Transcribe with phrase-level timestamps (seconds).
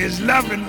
[0.00, 0.64] is loving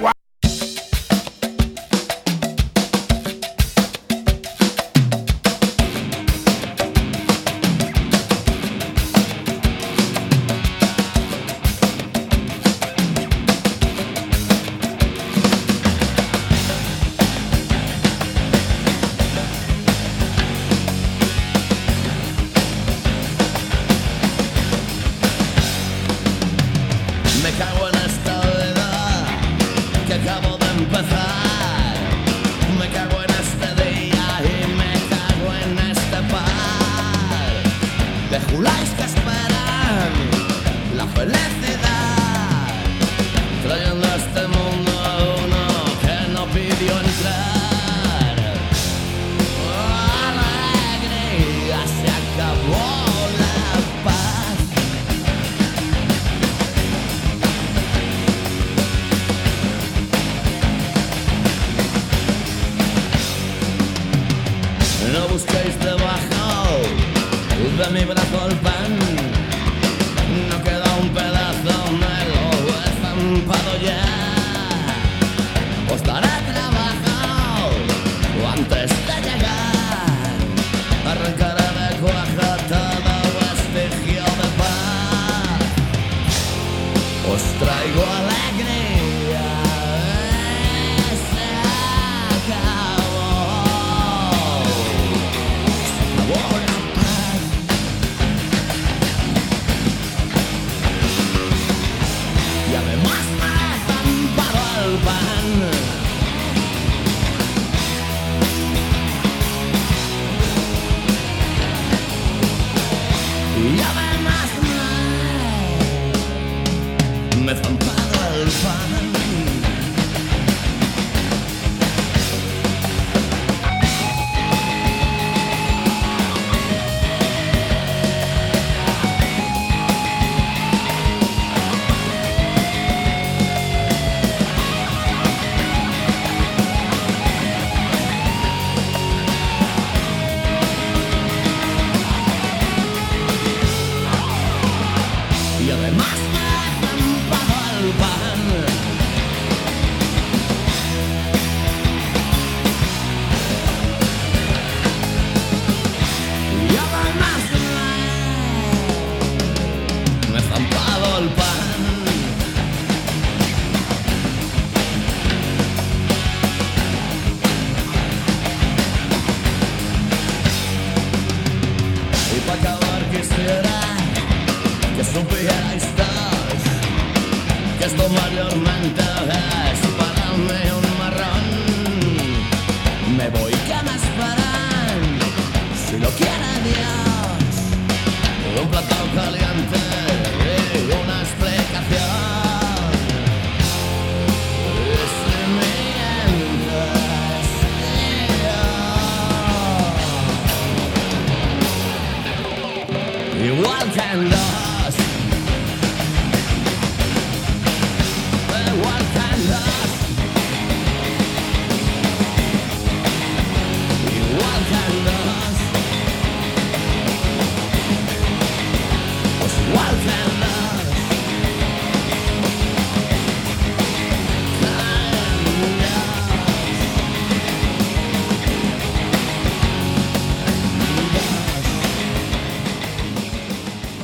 [105.51, 106.00] 없네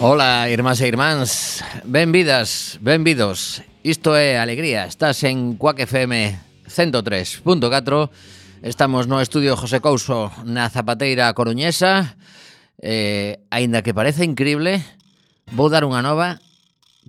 [0.07, 3.59] Ola, irmás e irmáns, benvidas, benvidos.
[3.84, 7.44] Isto é Alegría, estás en Cuac FM 103.4.
[8.63, 12.16] Estamos no estudio José Couso na Zapateira Coruñesa.
[12.79, 14.79] Eh, aínda que parece increíble,
[15.51, 16.40] vou dar unha nova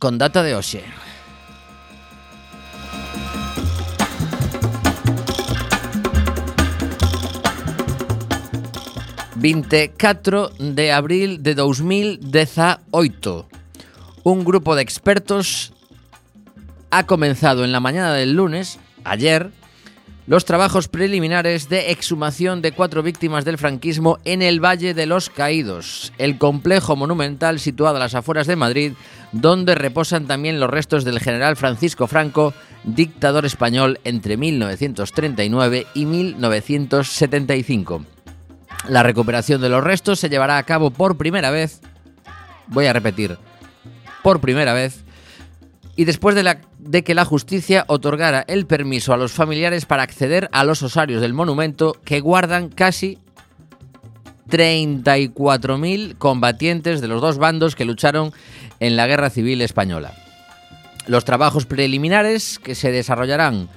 [0.03, 0.82] con data de hoxe.
[9.40, 13.49] ...24 de abril de 2018...
[14.25, 15.73] Un grupo de expertos
[16.90, 19.52] ha comenzado en la mañana del lunes, ayer,
[20.29, 25.31] los trabajos preliminares de exhumación de cuatro víctimas del franquismo en el Valle de los
[25.31, 28.93] Caídos, el complejo monumental situado a las afueras de Madrid,
[29.32, 32.52] donde reposan también los restos del general Francisco Franco,
[32.84, 38.18] dictador español entre 1939 y 1975.
[38.86, 41.80] La recuperación de los restos se llevará a cabo por primera vez,
[42.69, 43.36] voy a repetir,
[44.22, 45.04] por primera vez,
[45.96, 50.04] y después de, la- de que la justicia otorgara el permiso a los familiares para
[50.04, 53.19] acceder a los osarios del monumento que guardan casi
[54.48, 58.32] 34.000 combatientes de los dos bandos que lucharon
[58.81, 60.12] en la Guerra Civil Española.
[61.06, 63.69] Los trabajos preliminares que se desarrollarán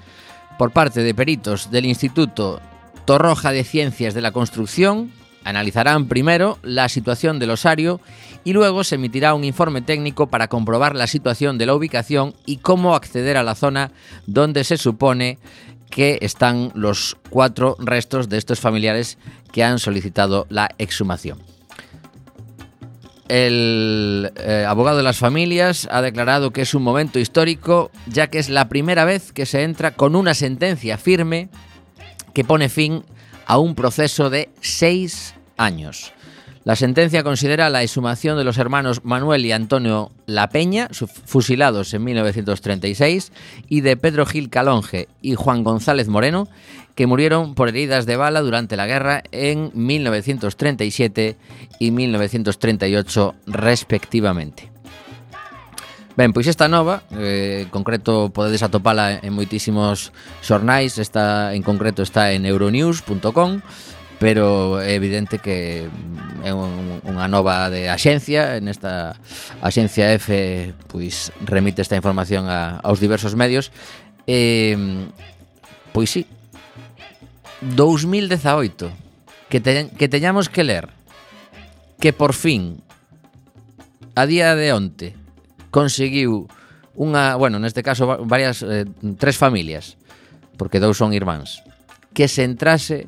[0.57, 2.61] por parte de peritos del Instituto
[3.05, 5.11] Torroja de Ciencias de la Construcción
[5.43, 7.99] analizarán primero la situación del osario
[8.43, 12.57] y luego se emitirá un informe técnico para comprobar la situación de la ubicación y
[12.57, 13.91] cómo acceder a la zona
[14.27, 15.39] donde se supone
[15.89, 19.17] que están los cuatro restos de estos familiares
[19.51, 21.39] que han solicitado la exhumación.
[23.27, 28.39] El eh, abogado de las familias ha declarado que es un momento histórico, ya que
[28.39, 31.49] es la primera vez que se entra con una sentencia firme
[32.33, 33.03] que pone fin
[33.45, 36.13] a un proceso de seis años.
[36.63, 40.89] La sentencia considera la exhumación de los hermanos Manuel y Antonio La Peña,
[41.25, 43.31] fusilados en 1936,
[43.67, 46.47] y de Pedro Gil Calonge y Juan González Moreno,
[46.93, 51.35] que murieron por heridas de bala durante la guerra en 1937
[51.79, 54.70] y 1938 respectivamente.
[56.21, 60.13] Ben, pois esta nova, eh, en concreto podedes atopala en moitísimos
[60.45, 63.65] xornais, está en concreto está en euronews.com,
[64.21, 65.89] pero é evidente que
[66.45, 69.17] é un, unha nova de axencia, en esta
[69.65, 70.29] axencia F
[70.85, 73.73] pois remite esta información a, aos diversos medios.
[74.29, 74.77] Eh,
[75.89, 76.29] pois sí,
[77.65, 78.93] 2018,
[79.49, 80.85] que, te, que teñamos que ler
[81.97, 82.77] que por fin,
[84.13, 85.17] a día de onte,
[85.71, 86.45] conseguiu
[86.93, 88.83] unha, bueno, neste caso varias eh,
[89.15, 89.95] tres familias,
[90.59, 91.63] porque dous son irmáns,
[92.11, 93.07] que se entrase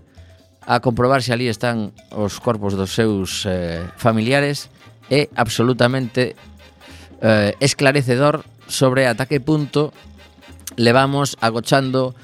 [0.63, 4.71] a comprobar se ali están os corpos dos seus eh, familiares
[5.11, 6.39] é absolutamente
[7.19, 9.91] eh, esclarecedor sobre ata que punto
[10.79, 12.15] levamos agochando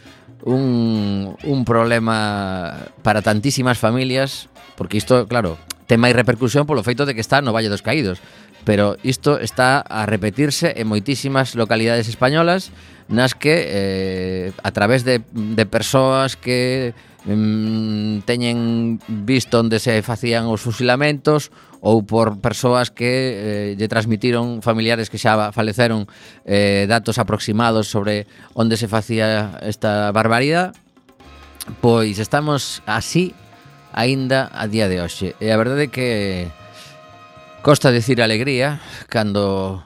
[0.44, 4.48] un, un problema para tantísimas familias,
[4.80, 5.60] porque isto, claro,
[5.90, 8.24] ten máis repercusión polo feito de que está no Valle dos Caídos
[8.66, 12.72] pero isto está a repetirse en moitísimas localidades españolas
[13.10, 16.94] nas que eh, a través de, de persoas que
[17.26, 21.50] mm, teñen visto onde se facían os fusilamentos
[21.82, 26.06] ou por persoas que eh, lle transmitiron familiares que xa faleceron
[26.44, 30.76] eh, datos aproximados sobre onde se facía esta barbaridade
[31.82, 33.34] pois estamos así
[33.94, 35.36] aínda a día de hoxe.
[35.42, 36.08] E a verdade é que
[37.62, 38.80] Costa dicir alegría
[39.10, 39.84] cando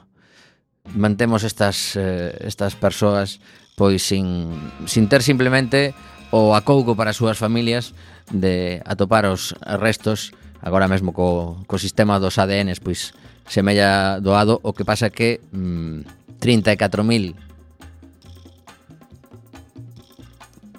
[0.94, 3.40] mantemos estas eh, estas persoas
[3.74, 4.54] pois sin
[4.86, 5.94] sin ter simplemente
[6.30, 7.98] o acougo para as súas familias
[8.30, 10.30] de atopar os restos
[10.62, 13.10] agora mesmo co, co sistema dos ADNs pois
[13.50, 17.34] semella doado o que pasa que mm, 34.000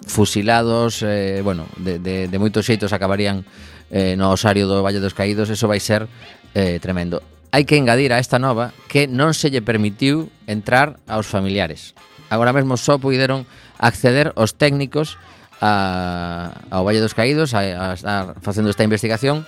[0.06, 3.44] fusilados eh, bueno, de, de, de moitos xeitos acabarían
[3.90, 5.50] eh, no osario do Valle dos Caídos.
[5.50, 6.08] Eso vai ser
[6.56, 7.20] eh, tremendo.
[7.52, 11.92] Hai que engadir a esta nova que non se lle permitiu entrar aos familiares.
[12.32, 13.44] Agora mesmo só puideron
[13.76, 15.20] acceder os técnicos
[15.60, 19.44] a, ao Valle dos Caídos a, a estar facendo esta investigación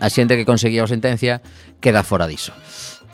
[0.00, 1.44] a xente que conseguía a sentencia
[1.78, 2.56] queda fora diso.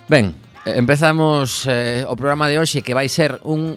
[0.07, 0.33] Ben,
[0.65, 3.77] empezamos eh, o programa de hoxe que vai ser un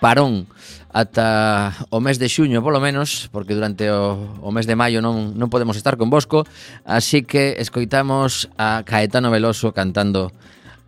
[0.00, 0.48] parón
[0.92, 5.38] ata o mes de xuño polo menos, porque durante o, o mes de maio non,
[5.38, 6.42] non podemos estar con Bosco,
[6.82, 10.34] así que escoitamos a Caetano Veloso cantando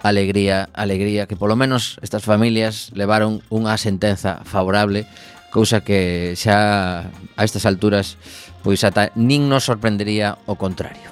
[0.03, 5.07] Alegría, Alegría, que polo menos estas familias levaron unha sentenza favorable,
[5.55, 7.07] cousa que xa
[7.39, 8.19] a estas alturas
[8.67, 11.12] pois ata nin nos sorprendería o contrario.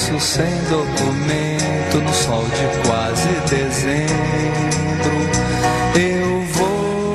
[0.00, 4.08] Sem documento, no sol de quase dezembro,
[5.94, 7.14] eu vou.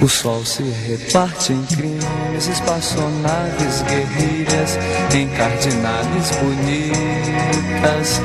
[0.00, 4.78] O sol se reparte em crimes, espaçonaves, guerrilhas,
[5.12, 8.20] encardinales bonitas,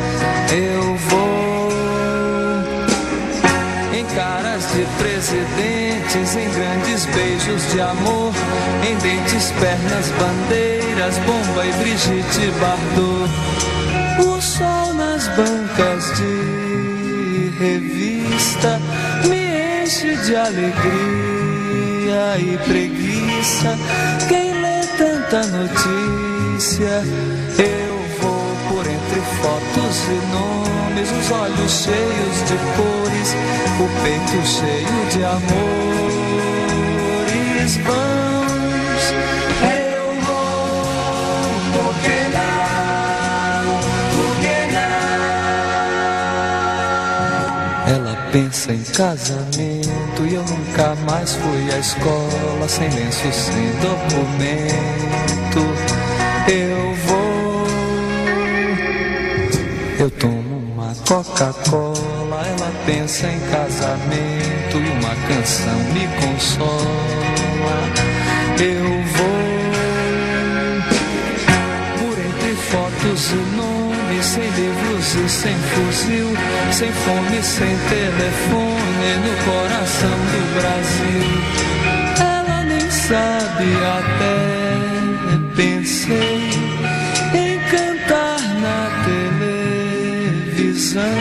[0.53, 1.71] eu vou.
[3.97, 8.31] Em caras de presidentes, em grandes beijos de amor,
[8.87, 10.80] em dentes, pernas, bandeiras,
[11.25, 13.31] bomba e Brigitte Bardot.
[14.25, 18.79] O sol nas bancas de revista
[19.27, 20.79] me enche de alegria
[22.39, 23.77] e preguiça.
[24.27, 27.03] Quem lê tanta notícia,
[27.57, 33.35] eu vou por entre fotos e nomes, os olhos cheios de cores,
[33.79, 36.21] o peito cheio de amores.
[48.31, 55.59] Pensa em casamento e eu nunca mais fui à escola sem lenço, sem documento.
[56.47, 57.67] Eu vou.
[59.99, 66.71] Eu tomo uma Coca-Cola, ela pensa em casamento e uma canção me consola.
[68.59, 69.41] Eu vou
[71.99, 73.80] por entre fotos e nomes,
[74.19, 76.27] sem livros e sem fuzil,
[76.71, 81.23] sem fome, sem telefone, no coração do Brasil.
[82.19, 83.67] Ela nem sabe
[83.99, 84.61] até
[85.55, 86.49] pensei
[87.33, 88.79] em cantar na
[90.59, 91.19] televisão.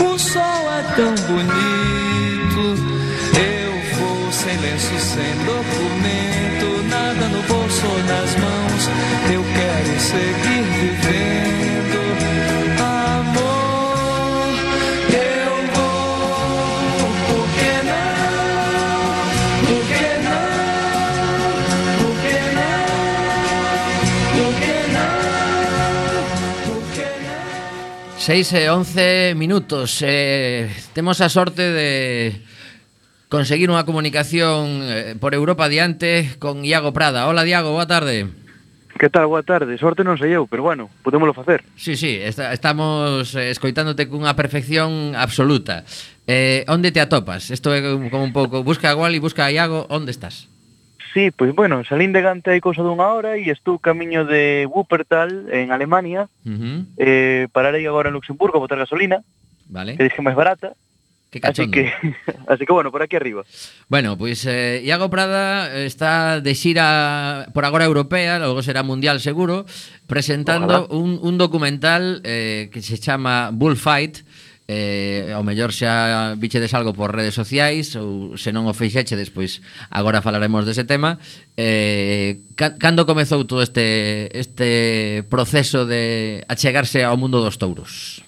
[0.00, 2.64] O sol é tão bonito.
[3.34, 8.88] Eu vou sem lenço, sem documento, nada no bolso ou nas mãos.
[9.32, 10.57] Eu quero seguir
[28.28, 30.04] 6 e 11 minutos.
[30.04, 32.36] Eh, Temos a sorte de
[33.32, 37.24] conseguir unha comunicación eh, por Europa diante con Iago Prada.
[37.24, 38.28] Hola Diago, boa tarde.
[39.00, 41.64] Que tal, boa tarde, sorte non sei eu, pero bueno, podémoslo facer.
[41.72, 45.88] Sí, sí, está, estamos eh, escoitándote cunha perfección absoluta.
[46.28, 47.48] Eh, Onde te atopas?
[47.48, 47.80] Isto é
[48.12, 50.52] como un pouco, busca a Wally, busca a Iago, onde estás?
[51.18, 55.50] Sí, pois bueno, salín de Gante hai cousa dunha hora e estou camiño de Wuppertal,
[55.50, 56.30] en Alemania.
[56.46, 56.78] Uh -huh.
[56.94, 59.26] Eh, pararei agora en Luxemburgo a botar gasolina,
[59.66, 60.78] Vale, que dije máis barata.
[61.34, 61.90] que Así que,
[62.46, 63.42] así que bueno, por aquí arriba.
[63.90, 69.66] Bueno, pois eh, Iago Prada está de xira por agora europea, logo será mundial seguro,
[70.06, 71.02] presentando Ojalá.
[71.02, 74.22] un, un documental eh, que se chama Bullfight,
[74.68, 79.64] eh, ao mellor xa bichedes algo por redes sociais ou se non o fixechedes, despois
[79.88, 81.16] agora falaremos dese tema.
[81.56, 88.20] Eh, ca cando comezou todo este este proceso de achegarse ao mundo dos touros?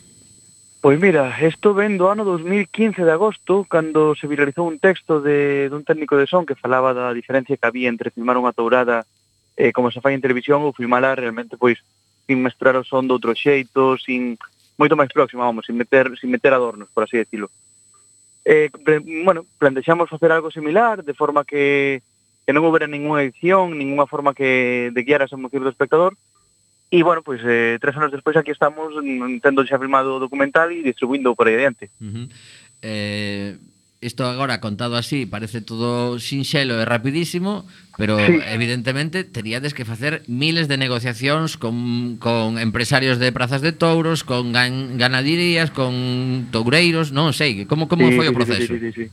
[0.80, 5.68] Pois mira, isto ven do ano 2015 de agosto, cando se viralizou un texto de
[5.68, 9.04] dun técnico de son que falaba da diferencia que había entre filmar unha tourada
[9.60, 11.84] eh, como se fai en televisión ou filmala realmente pois
[12.24, 14.40] sin mestrar o son de outro xeito, sin
[14.80, 17.52] moito máis próxima, vamos, sin meter, sin meter adornos, por así decirlo.
[18.48, 22.00] Eh, pre, bueno, plantexamos facer algo similar, de forma que,
[22.48, 26.16] que non houbera ninguna edición, ninguna forma que de guiar a esa emoción do espectador,
[26.90, 28.90] E, bueno, pois, pues, eh, tres anos despois aquí estamos
[29.42, 31.86] tendo xa filmado o documental e distribuindo por aí adiante.
[32.02, 32.26] Uh -huh.
[32.82, 33.54] eh,
[34.00, 37.68] isto agora contado así parece todo sinxelo e rapidísimo,
[38.00, 38.40] pero sí.
[38.48, 44.56] evidentemente teríades que facer miles de negociacións con, con empresarios de prazas de touros, con
[44.56, 48.72] gan, ganaderías, con toureiros, non sei, como como sí, foi o proceso?
[48.72, 49.06] Sí, sí, sí, sí.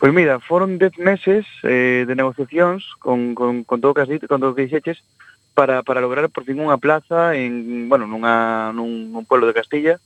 [0.00, 4.08] Pois pues mira, foron 10 meses eh, de negociacións con, con, con todo o que,
[4.08, 5.04] dito, con todo que dixeches
[5.52, 10.00] para, para lograr por fin unha plaza en, bueno, nunha, nun, nun pueblo de Castilla,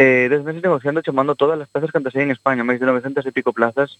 [0.00, 3.34] Eh, meses negociando chamando todas as plazas cantas hai en España, máis de 900 e
[3.34, 3.98] pico plazas,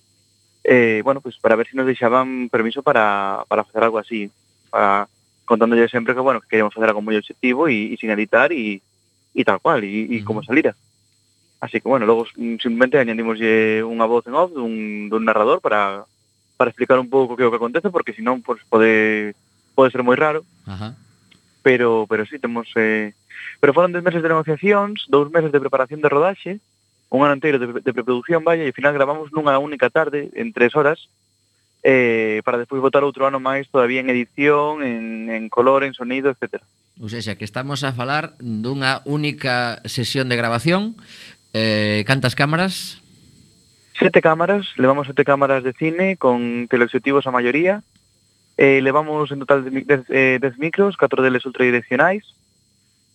[0.63, 4.31] eh, bueno, pues para ver se si nos deixaban permiso para, para facer algo así,
[4.71, 5.09] ah, para,
[5.43, 8.79] contándolle sempre que, bueno, que queríamos facer algo moi objetivo e, e sin editar e,
[9.35, 10.79] e tal cual, e, e como salira.
[11.59, 15.59] Así que, bueno, logo mm, simplemente añadimos eh, unha voz en off dun, dun narrador
[15.59, 16.07] para,
[16.55, 19.35] para explicar un pouco que é o que acontece, porque senón pues, pode,
[19.75, 20.47] pode ser moi raro.
[20.63, 20.95] Ajá
[21.63, 23.15] pero pero sí temos eh,
[23.61, 26.61] pero foron 10 meses de negociacións, dous meses de preparación de rodaxe,
[27.11, 30.53] un ano inteiro de, de preproducción, vaya, e ao final gravamos nunha única tarde en
[30.53, 31.09] tres horas
[31.83, 36.31] eh, para despois votar outro ano máis todavía en edición, en, en color, en sonido,
[36.31, 36.67] etcétera.
[36.99, 40.99] Ou seja, que estamos a falar dunha única sesión de grabación.
[41.55, 43.01] Eh, cantas cámaras?
[43.99, 47.83] Sete cámaras, levamos sete cámaras de cine con teleobxectivos a maioría,
[48.59, 52.35] Eh, levamos en total 10 eh, micros, 4 deles ultradireccionais,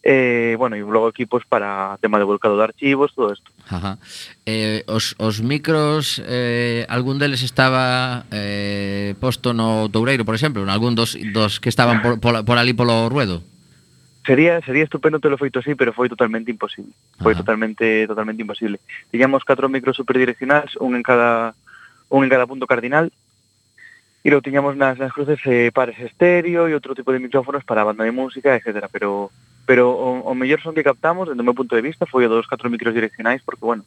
[0.03, 3.51] eh, bueno, e logo equipos para tema de volcado de archivos, todo isto.
[3.67, 3.99] Ajá.
[4.45, 10.71] Eh, os, os micros, eh, algún deles estaba eh, posto no Toureiro, por exemplo, en
[10.71, 13.43] algún dos, dos que estaban por, por, por ali polo ruedo?
[14.23, 16.95] Sería sería estupendo telo feito así, pero foi totalmente imposible.
[17.19, 17.43] Foi Ajá.
[17.43, 18.79] totalmente totalmente imposible.
[19.11, 21.55] Tiñamos catro micros superdireccionais, un en cada
[22.07, 23.11] un en cada punto cardinal,
[24.23, 27.83] e lo tiñamos nas, nas cruces eh, pares estéreo e outro tipo de micrófonos para
[27.83, 29.29] a banda de música, etcétera, pero
[29.65, 32.31] pero o, o mellor son que captamos, dentro do meu punto de vista, foi o
[32.31, 33.83] dos catro micros direccionais, porque, bueno,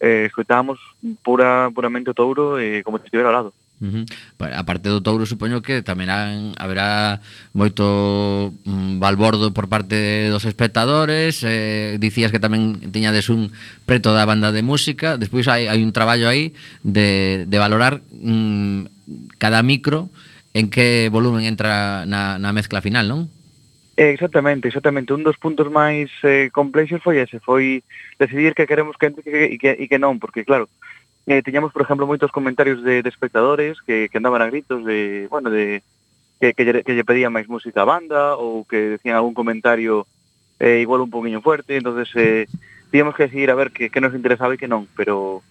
[0.00, 0.80] eh, escutábamos
[1.24, 3.50] pura, puramente o touro eh, como se estivera ao lado.
[3.76, 4.04] Uh -huh.
[4.56, 7.20] A parte do Touro supoño que tamén han, haberá
[7.52, 13.52] moito mm, balbordo por parte dos espectadores eh, Dicías que tamén tiñades un
[13.84, 19.36] preto da banda de música Despois hai, hai un traballo aí de, de valorar mm,
[19.36, 20.08] cada micro
[20.56, 23.28] En que volumen entra na, na mezcla final, non?
[24.00, 25.12] Exactamente, exactamente.
[25.12, 27.84] Un dos puntos máis eh, complexos foi ese, foi
[28.16, 30.72] decidir que queremos que entre e que, e que, e que non, porque claro,
[31.26, 35.26] eh, tiñamos, por exemplo, moitos comentarios de, de espectadores que, que andaban a gritos de,
[35.30, 35.82] bueno, de
[36.40, 40.06] que, que, lle, que lle pedían máis música a banda ou que decían algún comentario
[40.62, 42.46] eh, igual un poquinho fuerte, entonces eh,
[42.90, 45.42] tiñamos que decidir a ver que, que nos interesaba e que non, pero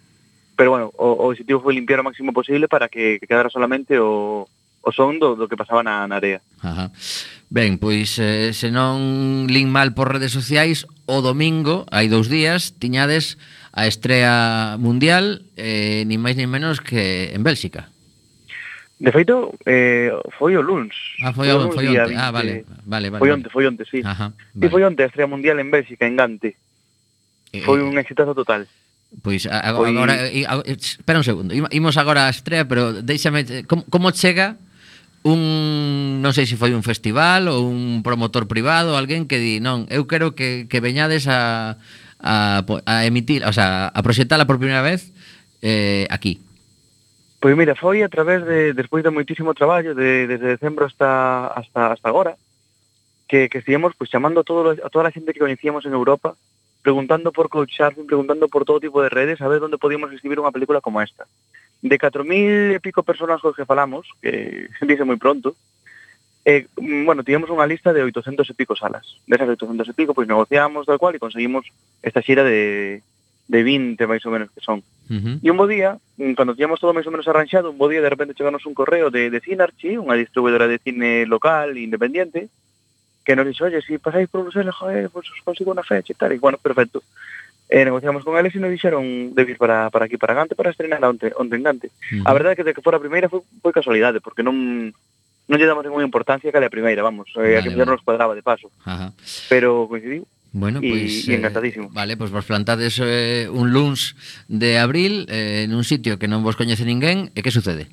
[0.55, 3.99] pero bueno, o, o objetivo foi limpiar o máximo posible para que, que quedara solamente
[3.99, 4.47] o,
[4.85, 6.39] o son do, do que pasaba na, na área.
[6.61, 6.93] Ajá.
[7.49, 12.77] Ben, pois eh, se non lin mal por redes sociais, o domingo, hai dous días,
[12.77, 13.41] tiñades
[13.75, 17.91] a estrea mundial, eh, ni máis ni menos que en Bélxica.
[18.95, 20.95] De feito, eh, foi o luns.
[21.19, 22.15] Ah, foi, o, foi onte.
[22.15, 23.19] Ah, vale, vale, vale.
[23.19, 23.99] Foi onte, foi onte, sí.
[23.99, 24.63] Ajá, vale.
[24.63, 26.55] Sí, foi onte a estrea mundial en Bélxica, en Gante.
[27.51, 28.63] Eh, foi eh, un exitazo total.
[29.19, 30.47] Pois agora, foi...
[30.47, 31.51] agora espera un segundo.
[31.51, 34.55] Imos agora a estrea, pero déixame eh, como, como chega
[35.27, 39.83] un non sei se foi un festival ou un promotor privado, alguén que di, non,
[39.91, 41.75] eu quero que, que veñades a,
[42.19, 45.13] a, a emitir, o sea, a proxectala por primeira vez
[45.61, 46.39] eh, aquí?
[47.39, 51.93] Pois mira, foi a través de despois de moitísimo traballo de, desde decembro hasta hasta
[51.93, 52.33] hasta agora
[53.27, 56.33] que que estivemos pues, chamando a todo a toda a xente que coñecíamos en Europa,
[56.81, 60.53] preguntando por couchsurfing, preguntando por todo tipo de redes, a ver onde podíamos escribir unha
[60.53, 61.29] película como esta.
[61.85, 65.53] De 4000 e pico personas cos que falamos, que se dice moi pronto,
[66.45, 69.17] eh, bueno, tivemos unha lista de 800 e pico salas.
[69.25, 71.65] Desas 800 e pico, pois negociamos tal cual e conseguimos
[72.05, 73.01] esta xira de,
[73.49, 74.85] de 20 máis ou menos que son.
[75.09, 75.35] Uh -huh.
[75.41, 78.05] E un bo día, mm, cando tiñamos todo máis ou menos arranxado, un bo día
[78.05, 82.53] de repente cheganos un correo de, de Cinarchi, unha distribuidora de cine local, independiente,
[83.25, 86.17] que nos dixo, oye, si pasáis por Bruselas, joder, pues os consigo unha fecha e
[86.17, 87.01] tal, e bueno, perfecto.
[87.65, 90.69] Eh, negociamos con eles e nos dixeron de vir para, para aquí, para Gante, para
[90.69, 91.89] estrenar onte, onte en Gante.
[91.89, 92.29] Uh -huh.
[92.29, 94.93] A verdade é que de que fora a primeira foi, foi casualidade, porque non
[95.45, 97.85] non lle damos ninguna importancia que a primeira, vamos, vale, eh, a que vale.
[97.85, 98.73] nos cuadraba de paso.
[98.81, 99.13] Ajá.
[99.49, 100.25] Pero coincidiu.
[100.55, 101.87] Bueno, y, pues, y eh, encantadísimo.
[101.87, 104.15] Eh, vale, pois pues vos plantades eh, un luns
[104.47, 107.91] de abril eh, un sitio que non vos coñece ninguén, e que sucede?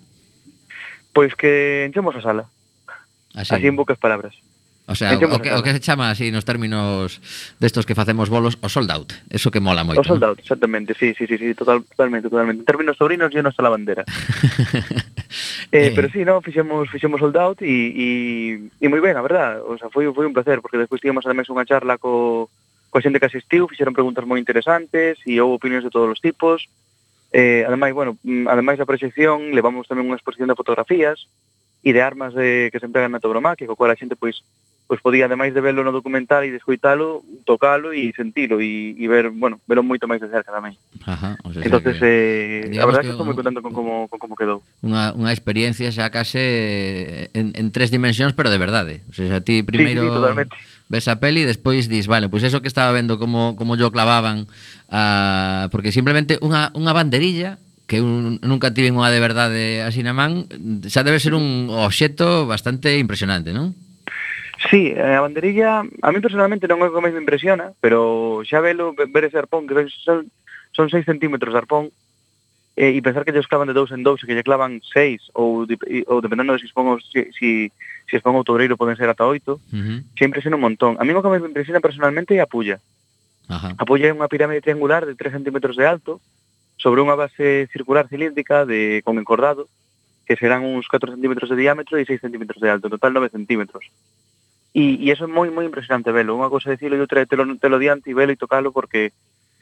[1.10, 2.44] Pois pues que enchemos a sala.
[3.34, 4.32] Así, Así en poucas palabras.
[4.86, 7.22] O sea, o que, o que se chama así nos términos
[7.62, 9.12] destos que facemos bolos, o sold out.
[9.30, 10.02] Eso que mola moito.
[10.02, 10.42] O sold out, ¿no?
[10.42, 12.62] exactamente, sí, sí, sí, sí total, totalmente, totalmente.
[12.62, 14.04] En términos sobrinos, yo no está la bandera.
[15.72, 15.92] Eh, eh.
[15.96, 18.08] Pero sí, no, fixemos, fixemos sold out e, e,
[18.76, 19.64] e moi ben, a verdad.
[19.64, 22.52] O sea, foi, foi un placer, porque despois tivemos ademais unha charla co,
[22.92, 26.68] coa xente que asistiu, fixeron preguntas moi interesantes e houve opinións de todos os tipos.
[27.32, 31.24] Eh, ademais, bueno, mm, ademais da proxección, levamos tamén unha exposición de fotografías
[31.80, 34.44] e de armas de, que se empregan na tobromaquia, co cual a xente pois
[34.92, 39.06] pois podía, ademais de velo no documental e de escoitalo, tocalo e sentilo e, e
[39.08, 40.76] ver, bueno, velo moito máis de cerca tamén.
[41.08, 44.04] Ajá, o sea, Entonces, que, eh, a verdade que, que estou moi contento con como,
[44.12, 44.60] con como quedou.
[44.84, 49.00] Unha, unha experiencia xa case eh, en, en tres dimensións, pero de verdade.
[49.08, 50.04] O sea, ti primeiro...
[50.04, 50.56] Sí, sí, totalmente
[50.92, 53.80] ves a peli e despois dis, vale, pois pues eso que estaba vendo como, como
[53.80, 54.44] yo clavaban
[54.92, 57.56] a, porque simplemente unha, unha banderilla
[57.88, 60.44] que un, nunca tiven unha de verdade así na man,
[60.84, 63.72] xa debe ser un obxecto bastante impresionante, non?
[64.70, 68.62] Sí, a banderilla a mí personalmente non é o que máis me impresiona, pero xa
[68.62, 70.30] velo, ver ese arpón, que son,
[70.70, 71.90] son 6 centímetros de arpón,
[72.76, 74.80] eh, e, e pensar que lles clavan de dous en dous e que lle clavan
[74.80, 77.48] 6 ou, ou dependendo de se si expón, si, si,
[78.06, 79.98] si expón o toureiro poden ser ata 8 uh -huh.
[80.14, 80.94] xa impresiona un montón.
[81.00, 82.78] A mí o que máis me impresiona personalmente é a pulla.
[83.48, 83.74] Ajá.
[83.76, 86.22] A pulla é unha pirámide triangular de 3 centímetros de alto
[86.78, 89.66] sobre unha base circular cilíndrica de, con encordado
[90.26, 93.34] que serán uns 4 centímetros de diámetro e 6 centímetros de alto, en total 9
[93.34, 93.90] centímetros.
[94.72, 96.36] E, e eso é moi moi impresionante velo.
[96.36, 99.12] Unha cousa dicilo e outra é telo, telo diante e velo e tocalo porque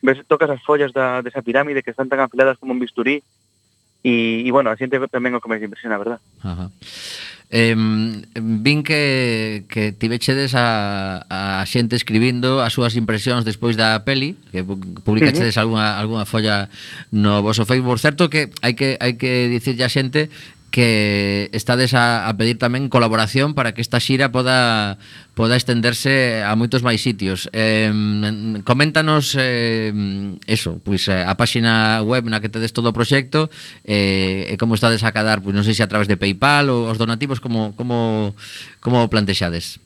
[0.03, 3.23] ves, tocas as follas da, desa pirámide que están tan afiladas como un bisturí
[4.03, 6.23] e, e bueno, a xente tamén o que máis impresiona, verdad?
[6.41, 6.71] Ajá.
[7.51, 14.39] Eh, vin que, que tivechedes a, a xente escribindo as súas impresións despois da peli
[14.55, 14.63] que
[15.03, 15.65] publicachedes uh -huh.
[15.67, 16.71] alguna, alguna folla
[17.11, 20.31] no vosso Facebook certo que hai que hai que dicirlle a xente
[20.71, 24.97] que estades a, a pedir tamén colaboración para que esta xira poda
[25.35, 27.51] poda estenderse a moitos máis sitios.
[27.51, 27.91] Eh,
[28.63, 29.91] coméntanos eh,
[30.47, 33.51] eso, pois eh, a páxina web na que tedes todo o proxecto
[33.83, 36.87] eh, e como estades a cadar, pois non sei se a través de PayPal ou
[36.87, 38.33] os donativos como como
[38.79, 39.83] como plantexades.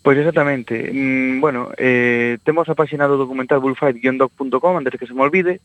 [0.00, 0.92] Pois exactamente.
[0.92, 5.60] Mm, bueno, eh, temos a páxina do documental bullfight-doc.com antes que se me olvide,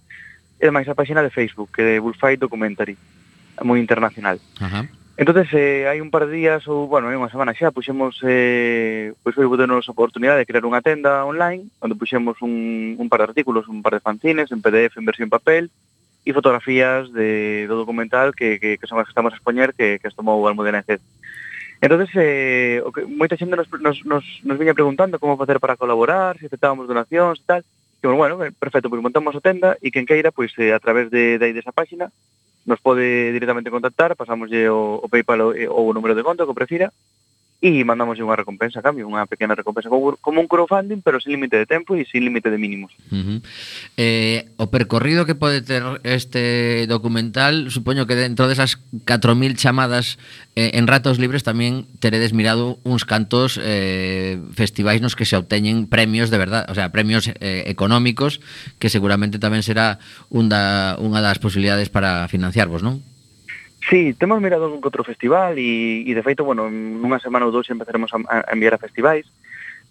[0.59, 2.95] e máis a páxina de Facebook, que é Bullfight Documentary
[3.63, 4.39] moi internacional.
[4.59, 4.89] Ajá.
[5.15, 9.15] Entonces, eh, hai un par de días ou, bueno, hai unha semana xa, puxemos eh,
[9.23, 13.31] pois foi botenos oportunidade de crear unha tenda online, onde puxemos un, un par de
[13.31, 15.71] artículos, un par de fanzines en PDF, en versión papel,
[16.25, 20.01] e fotografías de, do documental que, que, que son as que estamos a expoñer que,
[20.01, 20.99] que tomou Almudena Cez.
[21.79, 25.77] Entonces, eh, o que, moita xente nos, nos, nos, nos viña preguntando como facer para
[25.77, 27.61] colaborar, se aceptábamos donacións e tal,
[28.01, 31.13] que, bueno, eh, perfecto, pois montamos a tenda e quen queira, pois, eh, a través
[31.13, 32.09] de, de, desa páxina,
[32.65, 36.91] nos pode directamente contactar, pasámoslle o, o PayPal ou o número de conta que prefira
[37.65, 41.57] e mandamos unha recompensa a cambio, unha pequena recompensa como un crowdfunding, pero sin límite
[41.57, 42.93] de tempo e sin límite de mínimos.
[43.09, 43.37] Uh -huh.
[43.97, 48.77] eh, o percorrido que pode ter este documental, supoño que dentro desas
[49.09, 50.21] 4.000 chamadas
[50.53, 55.89] eh, en ratos libres tamén teredes mirado uns cantos eh, festivais nos que se obteñen
[55.89, 58.45] premios de verdad, o sea, premios eh, económicos,
[58.77, 59.97] que seguramente tamén será
[60.29, 63.01] un da, unha das posibilidades para financiarvos, non?
[63.89, 67.69] Sí, temos mirado algún outro festival e, e de feito, bueno, nunha semana ou dous
[67.69, 69.29] empezaremos a, a enviar a festivais,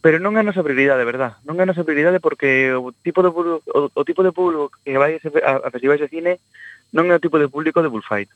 [0.03, 1.39] pero non é a nosa prioridade, de verdad?
[1.47, 4.75] Non é a nosa prioridade porque o tipo de público, o, o tipo de público
[4.83, 6.43] que vai a, a festivais de cine
[6.91, 8.29] non é o tipo de público de Bullfight.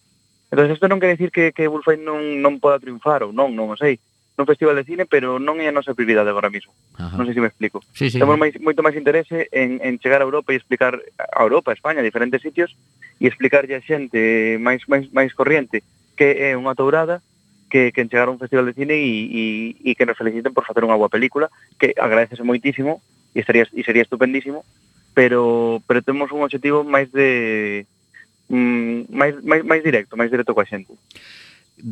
[0.54, 3.68] Entón, isto non quer dicir que, que Bullfight non, non poda triunfar ou non, non
[3.68, 3.98] o sei,
[4.38, 6.70] no Festival de Cine, pero non é a nosa prioridade agora mesmo.
[6.94, 7.18] Ajá.
[7.18, 7.82] Non sei se me explico.
[7.90, 11.42] Sí, sí, Temos máis, moito máis interese en, en chegar a Europa e explicar a
[11.42, 12.78] Europa, a España, a diferentes sitios,
[13.18, 15.82] e explicarlle a xente máis, máis, máis corriente
[16.14, 17.22] que é unha tourada,
[17.70, 19.44] que, que en chegar a un festival de cine e, e,
[19.86, 23.02] e que nos feliciten por facer unha boa película, que agradecese moitísimo
[23.34, 24.66] e, estaría, e sería estupendísimo,
[25.14, 27.86] pero, pero temos un objetivo máis de...
[28.50, 30.94] Mm, máis, máis, máis directo, máis directo coa xente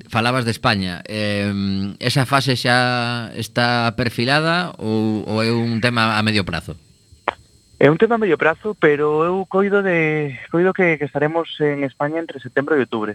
[0.08, 1.52] falabas de España eh,
[2.00, 6.74] esa fase xa está perfilada ou, ou é un tema a medio prazo?
[7.78, 11.84] É un tema a medio prazo, pero eu coido de coido que, que estaremos en
[11.84, 13.12] España entre setembro e outubro.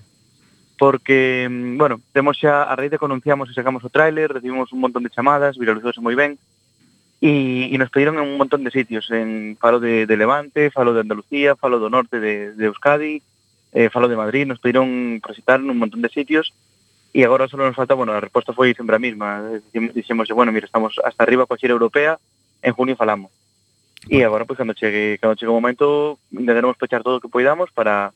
[0.78, 4.82] Porque, bueno, temos xa a raíz de que anunciamos e sacamos o tráiler, recibimos un
[4.82, 6.38] montón de chamadas, viralizouse moi ben,
[7.22, 10.94] e, e nos pediron en un montón de sitios, en falo de, de Levante, falo
[10.94, 13.22] de Andalucía, falo do norte de, de Euskadi,
[13.74, 16.52] eh, falo de Madrid, nos pediron recitar nun montón de sitios
[17.12, 19.60] e agora só nos falta, bueno, a resposta foi sempre a mesma.
[19.72, 22.16] Dixemos, bueno, mira, estamos hasta arriba coa xera europea,
[22.64, 23.32] en junio falamos.
[24.08, 27.32] E agora, pois, pues, cando chegue, cando chegue o momento, intentaremos pechar todo o que
[27.32, 28.16] poidamos para,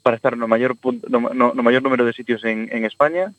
[0.00, 3.32] para estar no maior, punto, no, no, no maior número de sitios en, en España,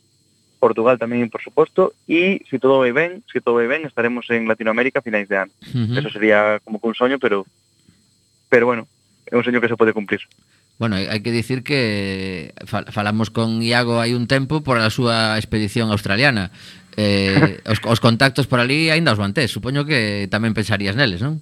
[0.62, 4.46] Portugal tamén, por suposto, e se todo vai ben, se todo vai ben, estaremos en
[4.46, 5.54] Latinoamérica a finais de ano.
[5.74, 5.98] Uh -huh.
[5.98, 7.50] Eso sería como que un soño, pero
[8.54, 8.86] pero bueno,
[9.26, 10.22] é un soño que se pode cumplir.
[10.82, 15.94] Bueno, hai que dicir que falamos con Iago hai un tempo por a súa expedición
[15.94, 16.50] australiana.
[16.98, 21.38] Eh, os, os contactos por ali aínda os mantés, supoño que tamén pensarías neles, non?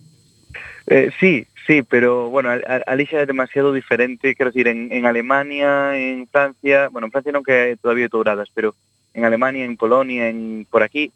[0.92, 5.96] Eh, sí, sí, pero bueno, ali xa é demasiado diferente, quero decir, en, en Alemania,
[5.96, 8.76] en Francia, bueno, en Francia non que todavía touradas, pero
[9.16, 11.16] en Alemania, en Polonia, en por aquí,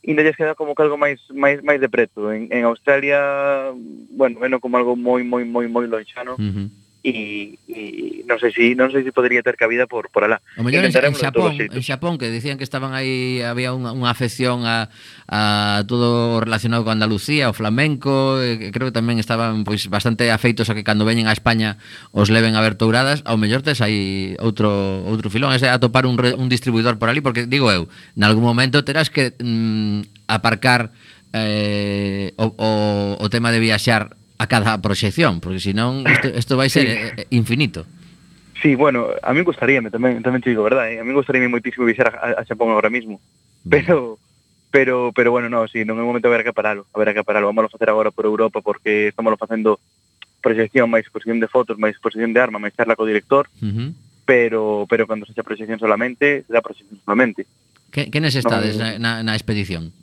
[0.00, 2.32] ainda lles queda como que algo máis máis máis de preto.
[2.32, 3.76] En, en Australia,
[4.16, 6.40] bueno, bueno, como algo moi moi moi moi lonxano.
[6.40, 10.08] Uh -huh e, e non sei se si, non sei se si ter cabida por
[10.14, 10.38] por alá.
[10.54, 14.06] O mellor en, en Xapón, en Xapón que dicían que estaban aí había unha, unha
[14.06, 14.86] afección a,
[15.26, 20.70] a todo relacionado con Andalucía, o flamenco, e, creo que tamén estaban pois bastante afeitos
[20.70, 21.82] a que cando veñen a España
[22.14, 24.70] os leven a ver touradas, ao mellor tes aí outro
[25.10, 28.46] outro filón, ese a topar un, un distribuidor por ali porque digo eu, en algún
[28.46, 30.94] momento terás que mm, aparcar
[31.34, 32.70] eh, o, o,
[33.18, 36.92] o tema de viaxar a cada proxección, porque senón isto, isto vai ser sí.
[36.98, 37.86] Eh, eh, infinito.
[38.58, 41.02] Sí, bueno, a min gustaríame tamén, tamén te digo, verdade, eh?
[41.02, 43.22] a min gustaríame moitísimo visar a, a Xapón agora mismo,
[43.70, 44.18] pero
[44.74, 47.22] pero pero bueno, no, si sí, non é un momento haber que paralo, haber que
[47.22, 49.78] paralo, vamos a facer agora por Europa porque estamos facendo
[50.42, 53.88] proxección, máis exposición de fotos, máis exposición de arma, máis charla co director, uh -huh.
[54.26, 57.46] pero pero cando se xa proxección solamente, será proxección solamente.
[57.94, 59.94] Que, quenes estades no, na, na expedición?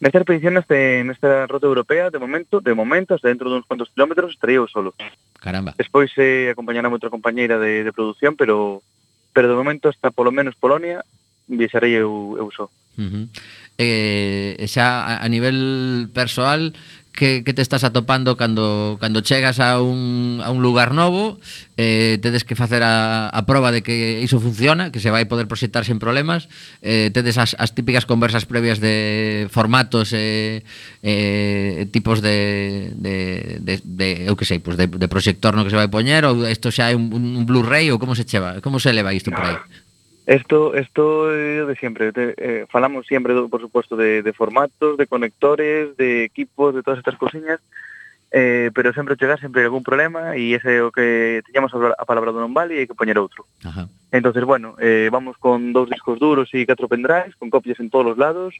[0.00, 3.88] Nesta expedición neste, nesta ruta europea, de momento, de momento, hasta dentro de uns cuantos
[3.90, 4.92] kilómetros, estaría eu solo.
[5.40, 5.72] Caramba.
[5.78, 8.82] Despois eh, acompañará outra compañeira de, de produción, pero
[9.32, 11.04] pero de momento hasta polo menos Polonia
[11.48, 12.68] viaxarei eu, eu só.
[12.96, 13.24] Uh -huh.
[13.76, 16.72] eh, xa a, a nivel persoal,
[17.16, 21.40] que, que te estás atopando cando, cando chegas a un, a un lugar novo
[21.76, 25.48] eh, tedes que facer a, a prova de que iso funciona, que se vai poder
[25.48, 26.48] proxectar sen problemas,
[26.80, 30.62] eh, tedes as, as típicas conversas previas de formatos e
[31.02, 33.16] eh, eh, tipos de, de,
[33.60, 36.44] de, de eu que sei, pues de, de proxector no que se vai poñer ou
[36.48, 39.44] isto xa é un, un Blu-ray ou como se cheva, como se leva isto por
[39.44, 39.56] aí?
[40.26, 42.10] Esto, esto de siempre.
[42.10, 46.82] De, eh, falamos siempre, do, por supuesto, de, de formatos, de conectores, de equipos, de
[46.82, 47.60] todas estas cosillas,
[48.32, 52.34] eh, pero sempre chegar sempre algún problema e ese é o que teñamos a, palabra
[52.34, 53.46] do non vale e hai que poñer outro.
[53.62, 53.86] Ajá.
[54.10, 58.12] Entonces, bueno, eh, vamos con dous discos duros e catro pendrives, con copias en todos
[58.12, 58.58] os lados.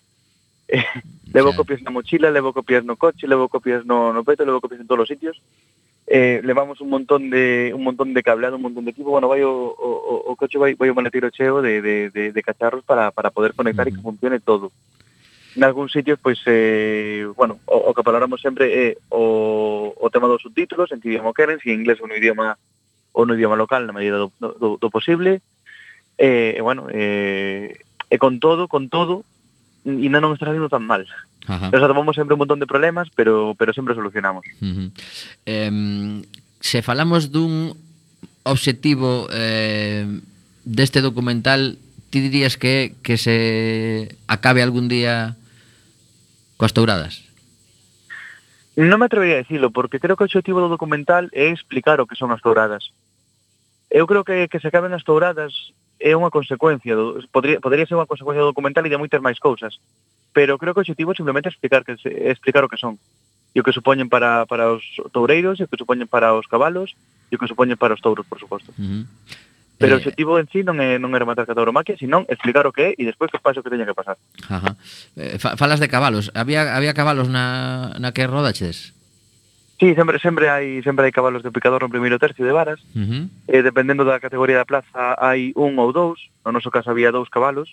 [0.70, 0.86] Eh,
[1.34, 1.66] levo Claro.
[1.66, 4.86] copias na mochila, levo copias no coche, levo copias no, no peto, levo copias en
[4.86, 5.42] todos os sitios.
[6.06, 9.42] eh, levamos un montón de un montón de cableado, un montón de equipo, bueno, vai
[9.42, 13.10] o, o, o coche vai, vai o maletero cheo de, de, de, de cacharros para,
[13.10, 13.94] para poder conectar uh -huh.
[13.94, 14.70] e que funcione todo.
[15.56, 20.10] En algún sitio, pois, eh, bueno, o, o que valoramos sempre é eh, o, o
[20.12, 22.60] tema dos subtítulos, en que idioma queren, si en inglés ou no idioma
[23.16, 25.40] ou no idioma local, na medida do, do, do posible.
[26.20, 27.72] E, eh, bueno, eh,
[28.12, 29.24] e con todo, con todo,
[29.88, 31.08] e non está saindo tan mal.
[31.46, 31.70] Ajá.
[31.70, 34.44] Nos atopamos sempre un montón de problemas, pero pero sempre solucionamos.
[34.60, 34.88] Uh -huh.
[35.46, 36.22] eh,
[36.60, 37.74] se falamos dun
[38.42, 40.06] obxectivo eh,
[40.66, 41.78] deste documental,
[42.10, 45.36] ti dirías que, que se acabe algún día
[46.56, 47.26] coas touradas?
[48.76, 52.06] Non me atrevería a dicilo, porque creo que o objetivo do documental é explicar o
[52.06, 52.92] que son as touradas.
[53.88, 55.54] Eu creo que que se acaben as touradas
[55.96, 59.40] é unha consecuencia, do, podría, podría ser unha consecuencia do documental e de moitas máis
[59.40, 59.80] cousas
[60.36, 61.96] pero creo que o objetivo simplemente é explicar, que,
[62.28, 63.00] explicar o que son
[63.56, 66.92] e o que supoñen para, para os toureiros e o que supoñen para os cabalos
[67.32, 68.68] e o que supoñen para os touros, por suposto.
[68.76, 69.02] Uh -huh.
[69.80, 69.96] Pero eh...
[69.96, 72.92] o objetivo en sí non é non é matar a tauromaquia, senón explicar o que
[72.92, 74.20] é e despois que pase o que teña que pasar.
[74.52, 74.76] Ajá.
[75.16, 76.28] Eh, fa, falas de cabalos.
[76.36, 78.92] Había había cabalos na, na que rodaches?
[79.80, 82.84] Sí, sempre sempre hai sempre hai cabalos de picador no primeiro tercio de varas.
[82.92, 83.22] Uh -huh.
[83.48, 86.28] eh, dependendo da categoría da plaza hai un ou dous.
[86.44, 87.72] No noso caso había dous cabalos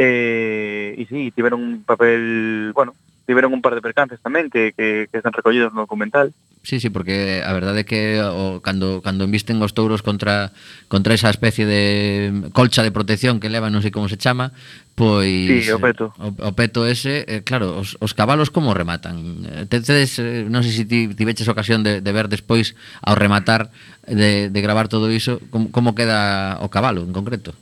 [0.00, 2.96] eh, e sí, tiveron un papel, bueno,
[3.28, 6.32] tiveron un par de percances tamén que, que, que están recollidos no documental.
[6.64, 10.50] Sí, sí, porque a verdade é que o, cando, cando embisten os touros contra,
[10.90, 14.50] contra esa especie de colcha de protección que leva, non sei como se chama,
[14.98, 15.68] pois...
[15.68, 16.10] Sí, o peto.
[16.18, 19.46] O, eh, o peto ese, eh, claro, os, os cabalos como rematan?
[19.70, 20.18] Tedes,
[20.50, 23.70] non sei se ti, tiveches ocasión de, de ver despois ao rematar
[24.10, 27.54] de, de gravar todo iso, como, como queda o cabalo en concreto?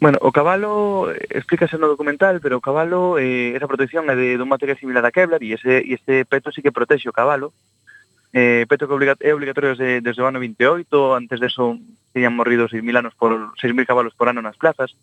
[0.00, 4.48] Bueno, o cabalo explícase no documental, pero o cabalo eh, esa protección é de, dun
[4.48, 7.52] material similar a Kevlar e ese e este peto sí que protexe o cabalo.
[8.32, 11.76] Eh, peto que obliga, é obligatorio desde, desde o ano 28, antes de eso
[12.16, 14.96] tenían morrido 6.000 anos por 6.000 cabalos por ano nas plazas.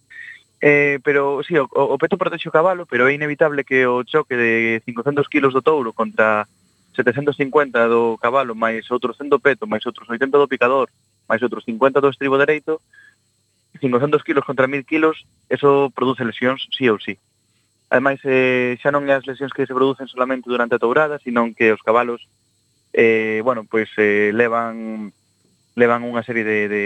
[0.66, 4.34] Eh, pero sí, o, o peto protexe o cabalo, pero é inevitable que o choque
[4.34, 6.50] de 500 kilos do touro contra
[6.98, 10.90] 750 do cabalo máis outros 100 do peto, máis outros 80 do picador,
[11.30, 12.82] máis outros 50 do estribo dereito,
[13.78, 17.18] 500 kilos contra 1000 kilos, eso produce lesións sí ou sí.
[17.90, 21.56] Ademais, eh, xa non é as lesións que se producen solamente durante a tourada, senón
[21.56, 22.28] que os cabalos,
[22.92, 25.16] eh, bueno, pois eh, levan
[25.78, 26.84] levan unha serie de, de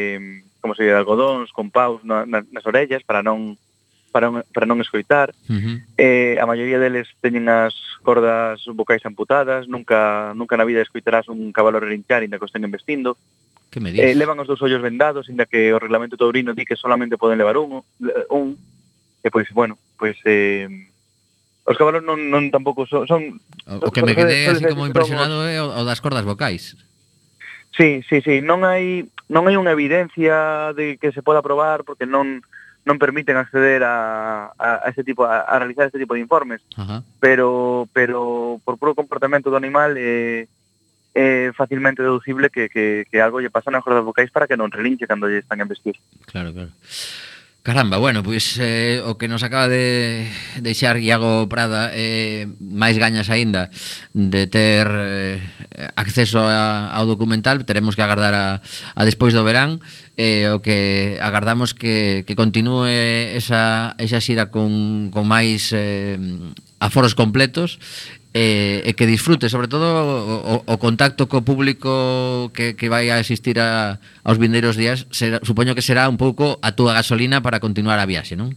[0.60, 3.58] como se di, de algodóns con paus na, na, nas orellas para non
[4.12, 5.32] para, non, para non escoitar.
[5.48, 5.78] Uh -huh.
[5.96, 7.74] Eh, a maioría deles teñen as
[8.04, 12.68] cordas vocais amputadas, nunca nunca na vida escoitarás un cabalo relinchar, ainda que o estén
[12.70, 13.18] vestindo.
[13.72, 14.12] Que me eh, dices?
[14.12, 17.40] Eh, levan os dous ollos vendados, inda que o reglamento taurino di que solamente poden
[17.40, 17.82] levar un,
[18.30, 18.60] un
[19.24, 20.20] e pois, bueno, pois...
[20.28, 20.68] Eh,
[21.64, 23.40] os cabalos non, non tampouco son, son...
[23.70, 26.76] O que me quedé así como impresionado é eh, o das cordas vocais.
[27.72, 32.04] Sí, sí, sí, non hai non hai unha evidencia de que se poda probar porque
[32.04, 32.44] non
[32.82, 36.60] non permiten acceder a, a, a ese tipo a, a realizar este tipo de informes.
[36.76, 37.06] Ajá.
[37.22, 40.50] Pero pero por puro comportamento do animal eh
[41.14, 44.72] é facilmente deducible que, que, que algo lle pasa na corda vocais para que non
[44.72, 46.00] relinche cando lle están en investir.
[46.28, 46.72] Claro, claro.
[47.64, 50.26] Caramba, bueno, pois eh, o que nos acaba de
[50.66, 53.70] deixar Iago Prada eh, máis gañas aínda
[54.18, 55.38] de ter eh,
[55.94, 58.48] acceso a, ao documental teremos que agardar a,
[58.98, 59.78] a despois do verán
[60.18, 62.90] eh, o que agardamos que, que continúe
[63.38, 66.18] esa, esa xira con, con máis eh,
[66.82, 67.78] aforos completos
[68.34, 73.20] e, e que disfrute, sobre todo o, o contacto co público que, que vai a
[73.20, 77.60] existir a, aos vindeiros días, será, supoño que será un pouco a túa gasolina para
[77.60, 78.56] continuar a viaxe, non?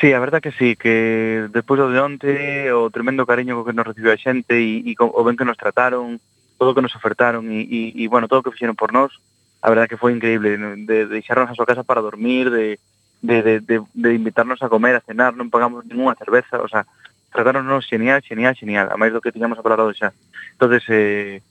[0.00, 2.32] Sí, a verdad que sí, que despois do de onte
[2.72, 5.60] o tremendo cariño co que nos recibiu a xente e, e o ben que nos
[5.60, 6.16] trataron,
[6.56, 9.12] todo o que nos ofertaron e, e, e bueno, todo o que fixeron por nós,
[9.60, 12.80] a verdad que foi increíble, de, de deixarnos a súa casa para dormir, de,
[13.20, 16.88] de, de, de, de invitarnos a comer, a cenar, non pagamos ninguna cerveza, o sea,
[17.32, 20.12] tratáronos genial, genial, genial, a máis do que tiñamos acordado xa.
[20.56, 21.42] Entonces, eh,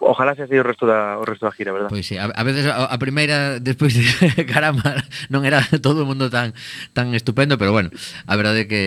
[0.00, 1.88] ojalá se así o resto da o resto da gira, verdad?
[1.88, 4.04] Pois sí, a, a veces a, a primeira despois de
[4.52, 5.00] caramba,
[5.32, 6.52] non era todo o mundo tan
[6.92, 7.88] tan estupendo, pero bueno,
[8.28, 8.84] a verdade é que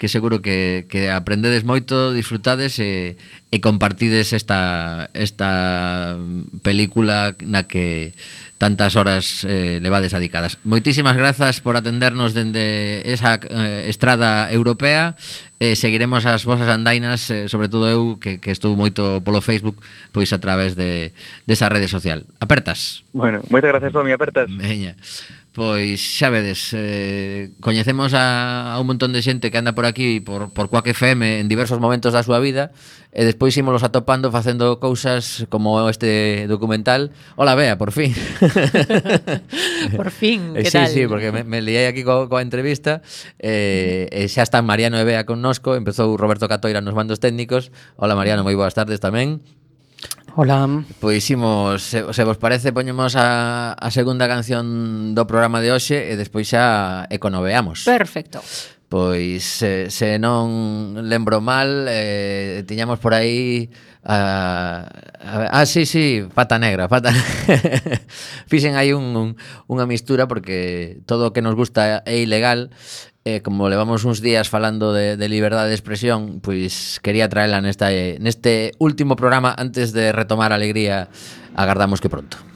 [0.00, 3.20] que seguro que que aprendedes moito, disfrutades e
[3.52, 8.16] e compartides esta esta mm, película na que
[8.62, 10.54] tantas horas eh, levades adicadas.
[10.62, 15.18] Moitísimas grazas por atendernos dende esa eh, estrada europea.
[15.58, 19.82] Eh, seguiremos as vosas andainas, eh, sobre todo eu, que, que estou moito polo Facebook,
[20.14, 21.10] pois a través de,
[21.42, 22.22] desa esa rede social.
[22.38, 23.02] Apertas.
[23.10, 24.46] Bueno, moitas gracias, Tomi, apertas.
[24.46, 24.94] Veña
[25.52, 30.20] pois xa vedes, eh, coñecemos a, a un montón de xente que anda por aquí
[30.24, 32.72] por, por Quack FM en diversos momentos da súa vida
[33.12, 37.12] e despois ímolos atopando facendo cousas como este documental.
[37.36, 38.16] Hola, Bea, por fin.
[40.00, 40.88] por fin, eh, que sí, tal?
[40.88, 43.04] Sí, porque me, me liei aquí co, coa entrevista
[43.36, 47.68] eh, e xa están Mariano e Bea connosco, empezou Roberto Catoira nos mandos técnicos.
[48.00, 49.44] Hola, Mariano, moi boas tardes tamén.
[50.34, 50.84] Hola.
[50.98, 56.08] Pois imos, se, se vos parece, poñemos a, a segunda canción do programa de hoxe
[56.08, 57.84] e despois xa econoveamos.
[57.84, 58.40] Perfecto.
[58.88, 63.68] Pois se, se non lembro mal, eh, tiñamos por aí
[64.08, 64.88] a,
[65.20, 67.12] a, ah, sí, sí, pata negra, pata
[68.48, 69.28] Fixen aí un, un,
[69.68, 72.72] unha mistura porque todo o que nos gusta é ilegal
[73.24, 77.94] eh, como levamos uns días falando de, de liberdade de expresión, pois quería traela nesta,
[77.94, 81.08] eh, neste último programa antes de retomar a alegría.
[81.54, 82.51] Agardamos que pronto.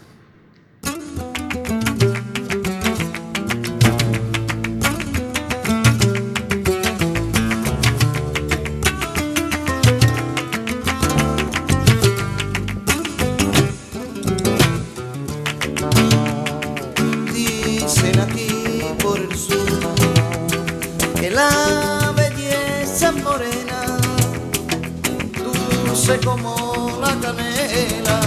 [26.07, 28.21] Dulce como la canela,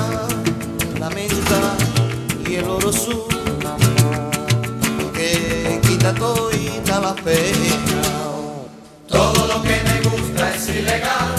[0.99, 1.77] la menta
[2.47, 3.27] y el oro sur,
[5.13, 8.01] que quita toda la pena.
[9.07, 11.38] Todo lo que me gusta es ilegal,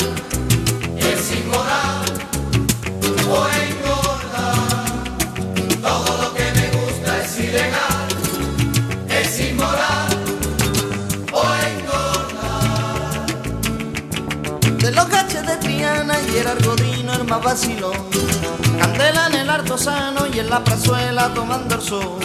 [17.38, 17.96] vacilón.
[18.78, 22.18] Candela en el artesano y en la plazuela tomando el sol.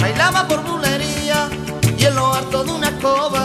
[0.00, 1.48] Bailaba por bulería
[1.96, 3.41] y en lo harto de una escoba.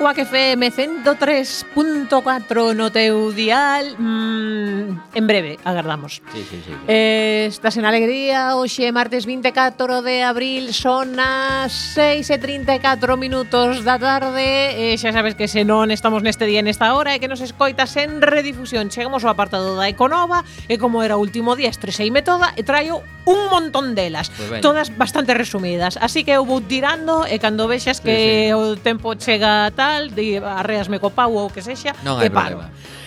[0.00, 3.92] Cuac FM 103.4 Noteu Dial.
[3.98, 4.79] Mm.
[5.14, 6.22] en breve, agardamos.
[6.32, 6.72] Sí, sí, sí.
[6.88, 13.84] Eh, estás en alegría, hoxe martes 24 de abril, son as 6 e 34 minutos
[13.84, 14.94] da tarde.
[14.94, 17.42] Eh, xa sabes que se non estamos neste día en esta hora e que nos
[17.44, 18.88] escoitas en redifusión.
[18.88, 23.02] Chegamos ao apartado da Econova e como era o último día, estreseime toda e traio
[23.24, 25.98] un montón delas, pues todas bastante resumidas.
[26.00, 30.10] Así que eu vou tirando e cando vexas que sí, o tempo chega tal,
[30.58, 32.64] arreasme co pau ou que sexa, non hai e paro.
[32.64, 32.99] Problema.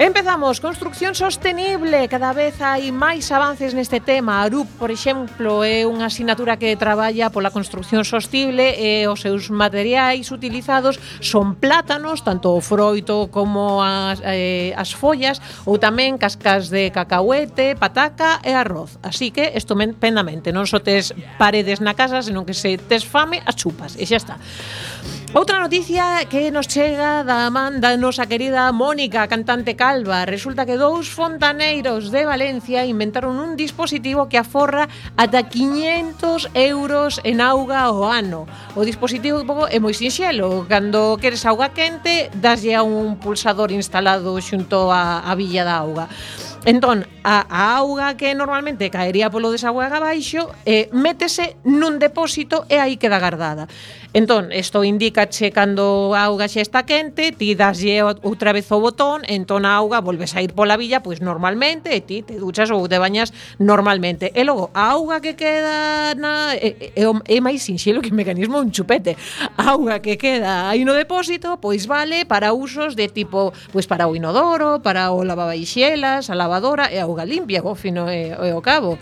[0.00, 4.46] Empezamos, construción sostenible, cada vez hai máis avances neste tema.
[4.46, 10.30] Arup, por exemplo, é unha asignatura que traballa pola construción sostible e os seus materiais
[10.30, 16.94] utilizados son plátanos, tanto o froito como as, eh, as follas, ou tamén cascas de
[16.94, 19.02] cacahuete, pataca e arroz.
[19.02, 21.10] Así que, estupendamente, non só tes
[21.42, 24.38] paredes na casa, senón que se tes fame, as chupas, e xa está.
[25.34, 30.24] Outra noticia que nos chega da man da nosa querida Mónica, cantante calva.
[30.24, 34.88] Resulta que dous fontaneiros de Valencia inventaron un dispositivo que aforra
[35.20, 38.48] ata 500 euros en auga ao ano.
[38.72, 40.64] O dispositivo é moi sinxelo.
[40.64, 46.08] Cando queres auga quente, daslle a un pulsador instalado xunto á, a villa da auga.
[46.64, 52.82] Entón, a, a auga que normalmente caería polo desagüe abaixo, eh, métese nun depósito e
[52.82, 53.70] aí queda guardada.
[54.14, 59.20] Entón, isto indícache cando a auga xa está quente, ti daslle outra vez o botón,
[59.28, 62.88] entón a auga volves a ir pola villa pois normalmente e ti te duchas ou
[62.88, 64.32] te bañas normalmente.
[64.32, 68.72] E logo, a auga que queda na é, é, é máis sinxelo que mecanismo un
[68.72, 69.12] chupete.
[69.60, 74.08] A auga que queda aí no depósito, pois vale para usos de tipo, pois para
[74.08, 78.56] o inodoro, para o lavavaixelas, a lavadora e a auga limpia, o fino e, e
[78.56, 78.96] o cabo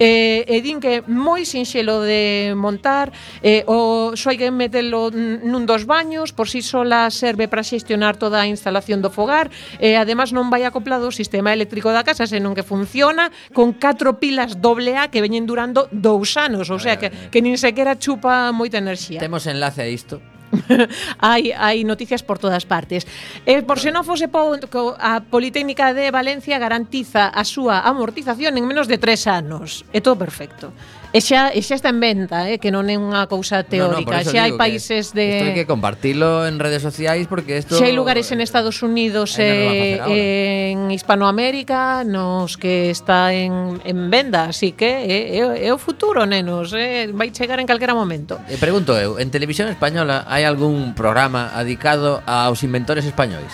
[0.00, 3.12] eh, e din que moi sinxelo de montar,
[3.44, 7.60] eh, o só hai que metelo nun dos baños, por si sí sola serve para
[7.60, 11.92] xestionar toda a instalación do fogar, e eh, además non vai acoplado o sistema eléctrico
[11.92, 16.72] da casa, senón que funciona con catro pilas doble A que veñen durando dous anos,
[16.72, 19.20] ou sea que, que nin sequera chupa moita enerxía.
[19.20, 20.39] Temos enlace a isto.
[21.22, 23.06] hai, hai noticias por todas partes.
[23.46, 28.64] E por se non fose pouco, a Politécnica de Valencia garantiza a súa amortización en
[28.66, 29.86] menos de tres anos.
[29.94, 30.74] É todo perfecto.
[31.10, 34.22] E xa, e xa está en venta, eh, que non é unha cousa teórica.
[34.22, 35.42] No, no, xa hai países de...
[35.42, 37.74] Isto hai que compartilo en redes sociais porque isto...
[37.74, 44.06] Xa hai lugares en Estados Unidos eh, eh, en Hispanoamérica nos que está en, en
[44.06, 47.90] venda, así que eh, é, eh, é o futuro, nenos, eh, vai chegar en calquera
[47.90, 48.38] momento.
[48.46, 53.50] E pregunto eu, en televisión española hai algún programa dedicado aos inventores españois?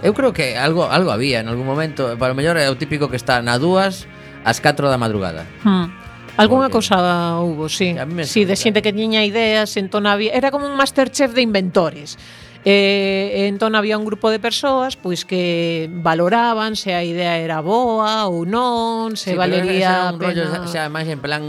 [0.00, 3.12] Eu creo que algo algo había en algún momento, para o mellor é o típico
[3.12, 4.08] que está na dúas
[4.48, 5.44] ás 4 da madrugada.
[5.60, 6.72] Hmm Alguna porque...
[6.72, 7.94] cousa houbo, sí.
[8.24, 10.32] Sí, de xente que tiña ideas, entón había...
[10.32, 12.18] Era como un masterchef de inventores.
[12.60, 18.28] E, entón había un grupo de persoas pois que valoraban se a idea era boa
[18.28, 20.68] ou non, se sí, valería un rollo, pena.
[20.68, 21.40] xa, xa máis en plan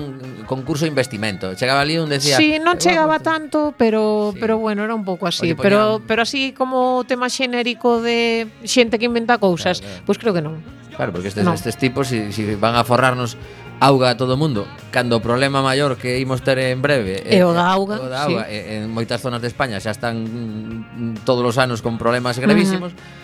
[0.47, 1.51] concurso de investimento.
[1.59, 4.39] Chegaba ali un decía Sí, non chegaba vamos, tanto, pero sí.
[4.39, 6.07] pero bueno, era un pouco así, Oye, pero poñan...
[6.07, 10.07] pero así como tema xenérico de xente que inventa cousas, claro, claro.
[10.07, 10.63] pois creo que non.
[10.95, 11.51] Claro, porque estes, no.
[11.51, 13.35] estes tipos si, si van a forrarnos
[13.81, 17.41] auga a todo o mundo cando o problema maior que imos ter en breve é
[17.41, 18.77] o da auga, o da auga sí.
[18.77, 23.19] en moitas zonas de España xa están todos os anos con problemas gravísimos uh -huh.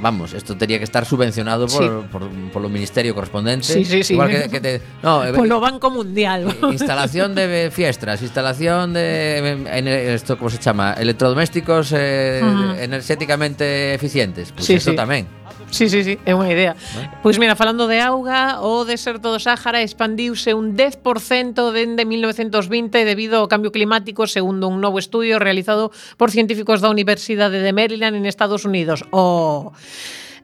[0.00, 1.90] Vamos, isto tería que estar subvencionado por, sí.
[2.12, 2.22] por,
[2.52, 4.12] polo ministerio correspondente sí, sí, sí.
[4.14, 9.66] Igual que, que te, no, eh, Polo Banco Mundial eh, Instalación de fiestras Instalación de
[9.66, 13.94] en, esto, como se chama Electrodomésticos eh, uh -huh.
[13.94, 14.96] eficientes pues sí, isto sí.
[14.96, 15.26] tamén
[15.78, 16.72] Sí, sí, sí, é unha idea.
[16.72, 17.20] Eh?
[17.20, 23.44] Pois mira, falando de auga, o deserto do Sáhara expandiuse un 10% dende 1920 debido
[23.44, 28.24] ao cambio climático, segundo un novo estudio realizado por científicos da Universidade de Maryland en
[28.24, 29.04] Estados Unidos.
[29.12, 29.76] O oh.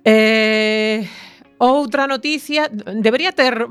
[0.05, 1.09] eh
[1.65, 3.65] Outra noticia, debería ter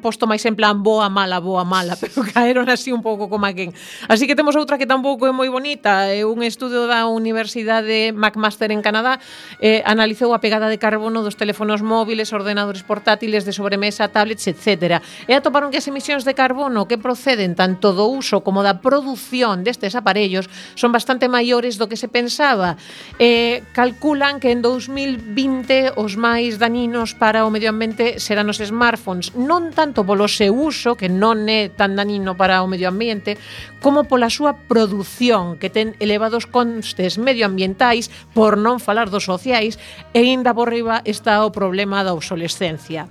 [0.00, 3.76] posto máis en plan boa, mala, boa, mala, pero caeron así un pouco como quen.
[4.08, 8.72] Así que temos outra que tampouco é moi bonita, é un estudio da Universidade McMaster
[8.72, 9.20] en Canadá,
[9.60, 15.04] eh, analizou a pegada de carbono dos teléfonos móviles, ordenadores portátiles de sobremesa, tablets, etc.
[15.28, 19.68] E atoparon que as emisións de carbono que proceden tanto do uso como da produción
[19.68, 20.48] destes aparellos
[20.80, 22.80] son bastante maiores do que se pensaba.
[23.20, 28.62] Eh, calculan que en 2020 os máis daninos para para o medio ambiente serán os
[28.62, 33.34] smartphones, non tanto polo seu uso, que non é tan danino para o medio ambiente,
[33.82, 38.06] como pola súa produción, que ten elevados costes medioambientais,
[38.38, 39.82] por non falar dos sociais,
[40.14, 43.10] e ainda por riba está o problema da obsolescencia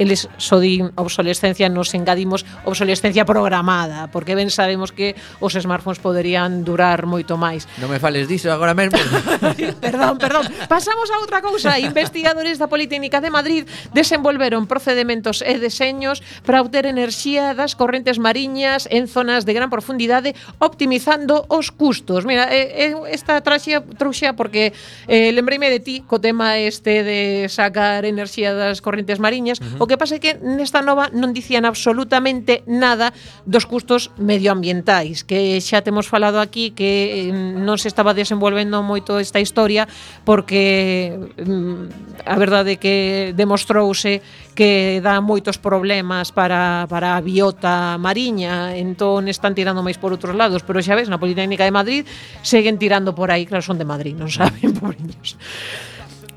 [0.00, 5.12] eles só din obsolescencia, nos engadimos obsolescencia programada, porque ben sabemos que
[5.44, 7.68] os smartphones poderían durar moito máis.
[7.76, 8.96] Non me fales diso agora mesmo.
[9.84, 10.48] perdón, perdón.
[10.72, 11.76] Pasamos a outra cousa.
[11.76, 18.88] Investigadores da Politécnica de Madrid desenvolveron procedementos e deseños para obter enerxía das correntes mariñas
[18.88, 20.32] en zonas de gran profundidade
[20.64, 22.24] optimizando os custos.
[22.24, 24.72] Mira, eh, eh esta traxia, trouxea porque
[25.04, 27.20] eh, lembreime de ti co tema este de
[27.52, 29.84] sacar enerxía das correntes mariñas, uh -huh.
[29.84, 33.10] o que pasa é que nesta nova non dicían absolutamente nada
[33.42, 39.42] dos custos medioambientais, que xa temos falado aquí que non se estaba desenvolvendo moito esta
[39.42, 39.90] historia
[40.22, 44.22] porque mm, a verdade que demostrouse
[44.54, 50.38] que dá moitos problemas para, para a biota mariña, entón están tirando máis por outros
[50.38, 52.02] lados, pero xa ves, na Politécnica de Madrid
[52.46, 55.34] seguen tirando por aí, claro, son de Madrid, non saben, pobreños.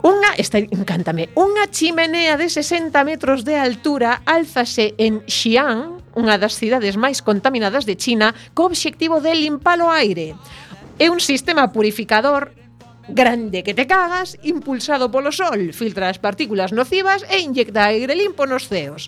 [0.04, 6.60] Unha, esta encántame, unha chimenea de 60 metros de altura álzase en Xi'an, unha das
[6.60, 10.36] cidades máis contaminadas de China, co obxectivo de limpar o aire.
[11.00, 12.52] É un sistema purificador
[13.08, 18.44] grande que te cagas, impulsado polo sol, filtra as partículas nocivas e inyecta aire limpo
[18.44, 19.08] nos ceos.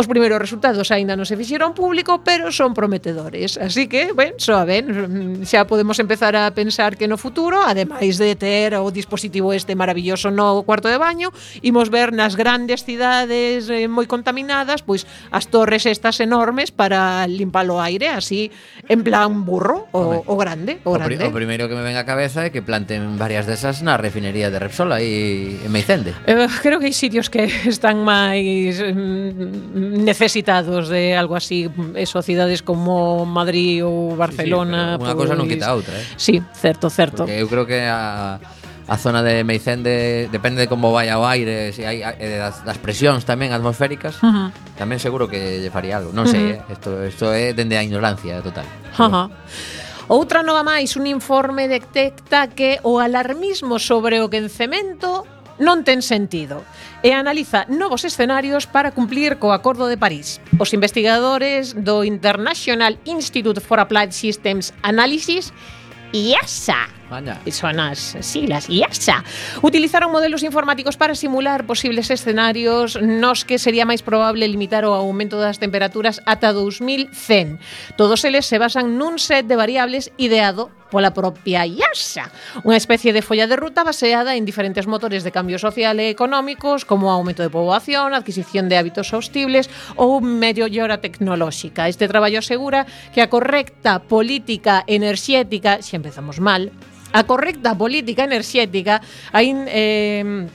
[0.00, 3.60] Os primeiros resultados aínda non se fixeron público, pero son prometedores.
[3.60, 8.16] Así que, ben, soa ben, mm, xa podemos empezar a pensar que no futuro, ademais
[8.16, 13.68] de ter o dispositivo este maravilloso no cuarto de baño, imos ver nas grandes cidades
[13.68, 18.48] eh, moi contaminadas, pois as torres estas enormes para limpar o aire, así
[18.88, 21.28] en plan burro o, o grande, o, grande.
[21.28, 24.00] O, pri o primeiro que me ven a cabeza é que planten varias desas na
[24.00, 26.16] refinería de Repsol aí en Meicende.
[26.24, 31.68] Eh, creo que hai sitios que están máis mm, necesitados de algo así
[31.98, 34.94] eso sociedades como Madrid ou Barcelona.
[34.94, 35.20] Sí, sí, unha pois...
[35.26, 36.06] cosa non quita a pois outra, eh?
[36.14, 37.26] Sí, certo, certo.
[37.26, 38.38] Porque eu creo que a
[38.90, 42.66] a zona de Meicende depende de como vai o aire, se hai e eh, das,
[42.66, 44.48] das presións tamén atmosféricas, uh -huh.
[44.74, 46.10] tamén seguro que lle faría algo.
[46.10, 46.74] Non sei, uh -huh.
[46.74, 47.06] isto eh?
[47.06, 48.66] isto é dende a ignorancia total.
[50.10, 55.22] Outra nova máis, un informe detecta que o alarmismo sobre o quencemento
[55.60, 56.64] non ten sentido
[57.04, 60.40] e analiza novos escenarios para cumplir co Acordo de París.
[60.56, 65.52] Os investigadores do International Institute for Applied Systems Analysis
[66.10, 67.38] IASA Vaya.
[67.50, 69.24] Son as siglas IASA.
[69.62, 75.42] Utilizaron modelos informáticos para simular posibles escenarios nos que sería máis probable limitar o aumento
[75.42, 77.58] das temperaturas ata 2100.
[77.98, 82.28] Todos eles se basan nun set de variables ideado pola propia IASA,
[82.66, 86.84] unha especie de folla de ruta baseada en diferentes motores de cambio social e económicos
[86.84, 91.88] como aumento de poboación, adquisición de hábitos hostibles ou mellora tecnolóxica.
[91.88, 92.84] Este traballo asegura
[93.14, 96.74] que a correcta política enerxética, se empezamos mal,
[97.14, 100.46] a correcta política enerxética aí Eh,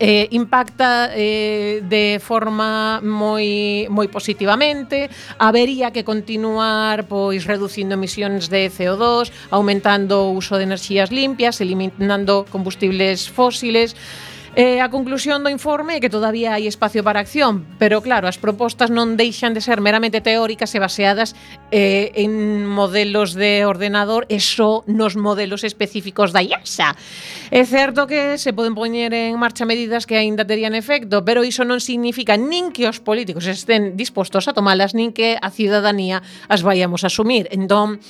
[0.00, 8.70] eh, impacta eh, de forma moi moi positivamente, habería que continuar pois reducindo emisións de
[8.70, 13.94] CO2, aumentando o uso de enerxías limpias, eliminando combustibles fósiles,
[14.56, 18.40] Eh, a conclusión do informe é que todavía hai espacio para acción, pero claro, as
[18.40, 21.36] propostas non deixan de ser meramente teóricas e baseadas
[21.68, 26.96] eh, en modelos de ordenador e só nos modelos específicos da IASA.
[27.52, 31.68] É certo que se poden poñer en marcha medidas que aínda terían efecto, pero iso
[31.68, 36.64] non significa nin que os políticos estén dispostos a tomalas, nin que a ciudadanía as
[36.64, 37.46] vayamos a asumir.
[37.52, 38.00] Entón,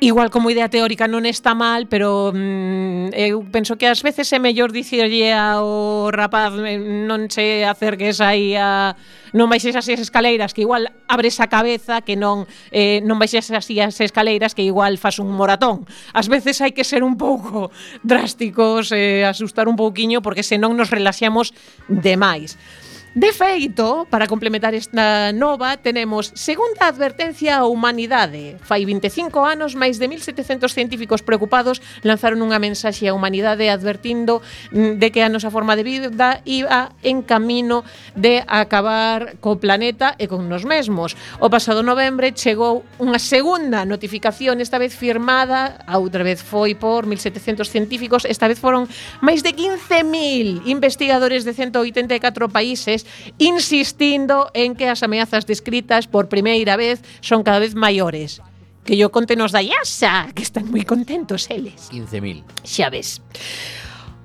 [0.00, 4.38] Igual como idea teórica non está mal, pero mm, eu penso que ás veces é
[4.38, 8.94] mellor dicirlle ao rapaz eh, non se acerques aí a
[9.34, 13.50] non baixes así as escaleiras, que igual abres a cabeza, que non eh, non baixes
[13.50, 15.82] así as escaleiras, que igual fas un moratón.
[16.14, 17.74] Ás veces hai que ser un pouco
[18.06, 21.50] drásticos, eh, asustar un pouquiño, porque senón nos relaxamos
[21.90, 22.54] demais.
[23.18, 28.62] De feito, para complementar esta nova, tenemos segunda advertencia á humanidade.
[28.62, 34.38] Fai 25 anos, máis de 1700 científicos preocupados lanzaron unha mensaxe á humanidade advertindo
[34.70, 37.82] mm, de que a nosa forma de vida iba en camino
[38.14, 41.18] de acabar co planeta e con nos mesmos.
[41.42, 47.02] O pasado novembro chegou unha segunda notificación, esta vez firmada, a outra vez foi por
[47.02, 48.86] 1700 científicos, esta vez foron
[49.18, 53.07] máis de 15.000 investigadores de 184 países
[53.38, 58.40] insistindo en que as ameazas descritas por primeira vez son cada vez maiores
[58.88, 61.92] que yo conte nos da IASA, que están moi contentos eles.
[61.92, 62.40] 15.000.
[62.64, 63.20] Xa ves.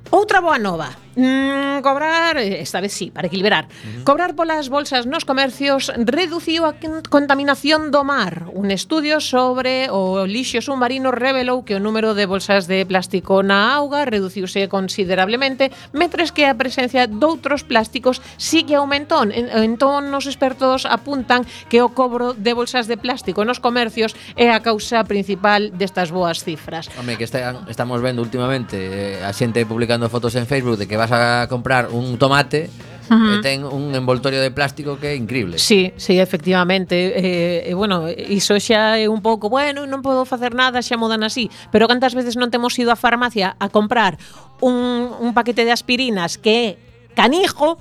[0.08, 0.96] Outra boa nova.
[1.16, 3.66] Mm, cobrar, eh, esta vez sí, para equilibrar.
[3.66, 4.03] Uh -huh.
[4.03, 6.76] Cobrar polas bolsas nos comercios reduciu a
[7.09, 8.49] contaminación do mar.
[8.53, 13.76] Un estudio sobre o lixo submarino revelou que o número de bolsas de plástico na
[13.78, 19.24] auga reduciuse considerablemente, mentres que a presencia doutros plásticos sí que aumentou.
[19.30, 24.61] Entón, os expertos apuntan que o cobro de bolsas de plástico nos comercios é a
[24.66, 26.89] causa principal destas boas cifras.
[26.97, 30.97] Home, que está, estamos vendo últimamente eh, a xente publicando fotos en Facebook de que
[30.97, 32.70] va vas a comprar un tomate
[33.10, 33.39] uh -huh.
[33.39, 35.60] e ten un envoltorio de plástico que é increíble.
[35.60, 36.95] Sí, sí, efectivamente.
[36.95, 41.24] Eh, e bueno, iso xa é un pouco, bueno, non podo facer nada, xa modan
[41.24, 44.16] así, pero cantas veces non temos ido á farmacia a comprar
[44.64, 46.68] un, un paquete de aspirinas que é
[47.14, 47.78] canijo,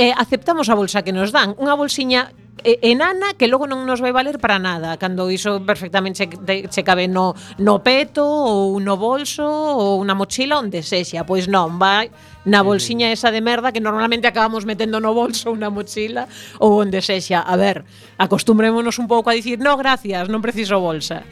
[0.00, 2.32] eh, aceptamos a bolsa que nos dan, unha bolsiña
[2.62, 7.10] enana que logo non nos vai valer para nada, cando iso perfectamente che, che cabe
[7.10, 12.08] no, no peto ou no bolso ou na mochila onde sexa, pois non, vai
[12.46, 16.28] na bolsiña esa de merda que normalmente acabamos metendo no bolso ou na mochila
[16.60, 17.42] ou onde sexa.
[17.42, 17.82] A ver,
[18.16, 21.24] acostumbrémonos un pouco a dicir, "No, gracias, non preciso bolsa."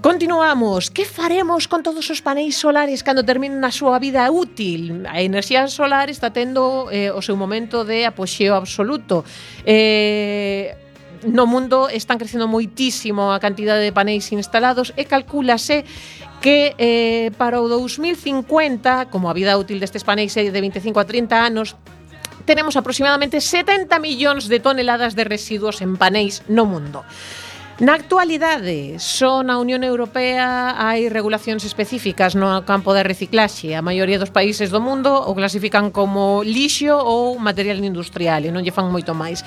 [0.00, 0.90] Continuamos.
[0.90, 5.04] Que faremos con todos os paneis solares cando terminen a súa vida útil?
[5.04, 9.28] A enerxía solar está tendo eh, o seu momento de apoxeo absoluto.
[9.68, 10.72] Eh,
[11.28, 15.84] no mundo están crecendo moitísimo a cantidade de paneis instalados e calculase
[16.40, 21.04] que eh, para o 2050, como a vida útil destes paneis é de 25 a
[21.04, 21.76] 30 anos,
[22.48, 27.04] tenemos aproximadamente 70 millóns de toneladas de residuos en paneis no mundo.
[27.80, 33.72] Na actualidade, só na Unión Europea hai regulacións específicas no campo da reciclaxe.
[33.72, 38.60] A maioría dos países do mundo o clasifican como lixo ou material industrial e non
[38.60, 39.40] lle fan moito máis.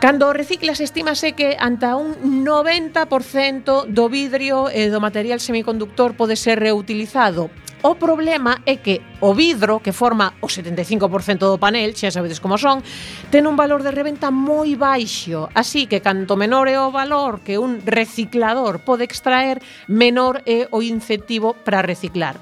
[0.00, 6.56] Cando reciclas, estímase que anta un 90% do vidrio e do material semiconductor pode ser
[6.56, 7.52] reutilizado,
[7.82, 12.56] O problema é que o vidro, que forma o 75% do panel, xa sabedes como
[12.56, 12.80] son,
[13.28, 17.60] ten un valor de reventa moi baixo, así que canto menor é o valor que
[17.60, 22.40] un reciclador pode extraer, menor é o incentivo para reciclar.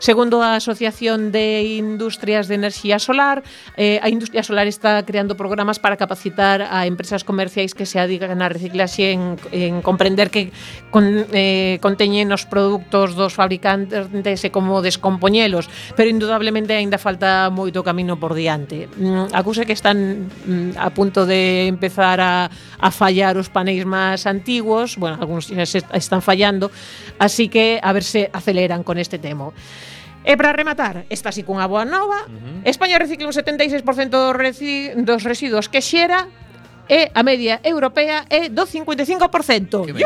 [0.00, 3.44] Segundo a Asociación de Industrias de Enerxía Solar,
[3.76, 8.40] eh, a industria solar está creando programas para capacitar a empresas comerciais que se adigan
[8.40, 10.56] a reciclaxe en, en comprender que
[10.88, 11.04] con,
[11.36, 18.16] eh, conteñen os produtos dos fabricantes e como descompoñelos, pero indudablemente aínda falta moito camino
[18.16, 18.88] por diante.
[18.96, 24.24] Mm, Acuse que están mm, a punto de empezar a, a fallar os paneis máis
[24.24, 26.72] antigos, bueno, algúns están fallando,
[27.20, 29.52] así que a ver se aceleran con este tema.
[30.30, 32.62] E para rematar, esta si cunha boa nova, uh -huh.
[32.62, 33.82] España recicla un 76%
[34.14, 36.30] dos, reci dos residuos que xera
[36.90, 39.86] e a media europea é do 55%.
[39.86, 40.02] Que me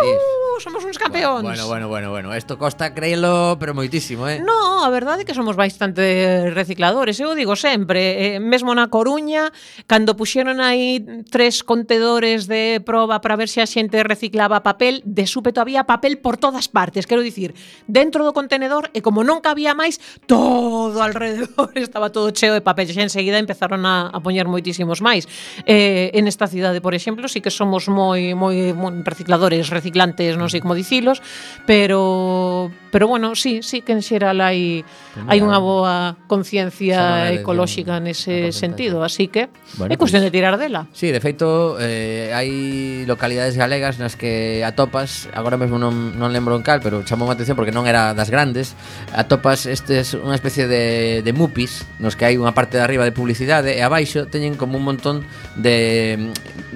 [0.61, 1.43] somos uns campeóns.
[1.43, 4.39] Bueno, bueno, bueno, bueno, isto costa creelo, pero moitísimo, eh.
[4.45, 9.51] No, a verdade é que somos bastante recicladores, eu digo sempre, eh, mesmo na Coruña,
[9.89, 15.26] cando puxeron aí tres contedores de proba para ver se a xente reciclaba papel, de
[15.26, 17.57] súpeto había papel por todas partes, quero dicir,
[17.89, 22.87] dentro do contenedor e como non cabía máis, todo alrededor estaba todo cheo de papel,
[22.93, 25.26] xa enseguida empezaron a, a poñer moitísimos máis
[25.66, 30.35] eh, en esta cidade cidade, por exemplo, sí que somos moi moi, moi recicladores, reciclantes,
[30.35, 31.22] non sei como dicilos,
[31.66, 34.83] pero pero bueno, sí, sí que en xeral hai
[35.31, 40.59] hai unha boa conciencia ecolóxica nese sentido, así que bueno, é cuestión pues, de tirar
[40.59, 40.87] dela.
[40.95, 46.59] Sí, de feito eh, hai localidades galegas nas que atopas, agora mesmo non, non lembro
[46.59, 48.75] en cal, pero chamou a atención porque non era das grandes,
[49.14, 53.14] atopas estes unha especie de, de mupis nos que hai unha parte de arriba de
[53.14, 55.27] publicidade e abaixo teñen como un montón
[55.59, 55.75] de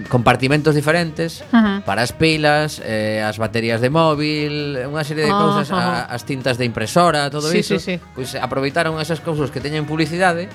[0.08, 1.82] compartimentos diferentes uh -huh.
[1.82, 5.68] para as pilas, eh, as baterías de móvil, unha serie de oh, cousas.
[5.74, 7.78] A, as tintas de impresora, todo sí, iso.
[7.78, 8.02] Sí, sí.
[8.14, 10.46] Pois aproveitaron esas cousas que teñen publicidade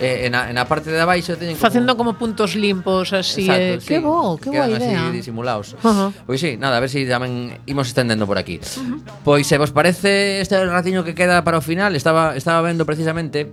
[0.00, 3.76] eh, en, a, en a parte de abaixo teñen facendo como, puntos limpos así, eh,
[3.76, 5.08] Exacto, eh, sí, que bo, que boa idea.
[5.08, 5.76] Así disimulados.
[5.84, 6.10] Uh -huh.
[6.24, 8.56] Pois si, sí, nada, a ver se si tamén imos estendendo por aquí.
[8.56, 8.98] Uh -huh.
[9.24, 13.52] Pois se vos parece este ratiño que queda para o final, estaba estaba vendo precisamente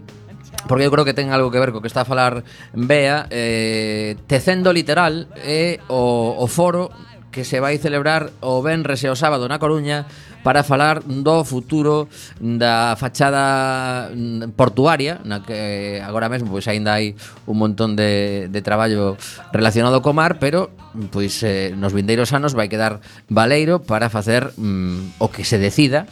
[0.68, 2.44] porque eu creo que ten algo que ver co que está a falar
[2.76, 6.92] Bea, eh, tecendo literal é eh, o, o foro
[7.32, 10.10] que se vai celebrar o Benres e o sábado na Coruña
[10.42, 12.08] para falar do futuro
[12.40, 18.62] da fachada mm, portuaria, na que agora mesmo pois aínda hai un montón de, de
[18.64, 19.20] traballo
[19.52, 20.72] relacionado co mar, pero
[21.12, 26.08] pois eh, nos vindeiros anos vai quedar valeiro para facer mm, o que se decida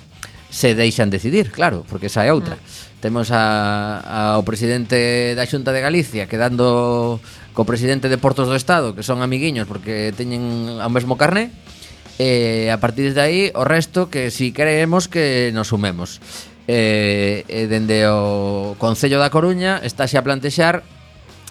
[0.50, 2.56] se deixan decidir, claro, porque esa é outra.
[2.56, 3.02] Mm.
[3.02, 7.22] Temos a, ao presidente da Xunta de Galicia quedando
[7.56, 11.54] co presidente de Portos do Estado, que son amiguiños porque teñen ao mesmo carné,
[12.18, 16.24] e a partir de aí o resto que si creemos que nos sumemos.
[16.66, 20.82] E, e dende o Concello da Coruña está xa a plantexar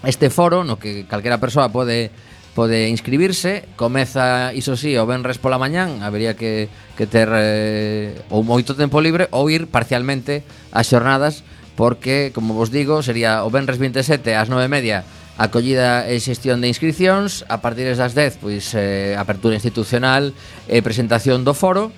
[0.03, 2.11] este foro no que calquera persoa pode
[2.55, 8.47] pode inscribirse, comeza, iso sí, o venres pola mañán, habería que, que ter eh, ou
[8.47, 11.43] moito tempo libre ou ir parcialmente ás xornadas
[11.75, 15.03] porque, como vos digo, sería o venres 27 ás 9:30
[15.35, 20.31] acollida e xestión de inscripcións, a partir das 10, pois eh, apertura institucional
[20.71, 21.91] e presentación do foro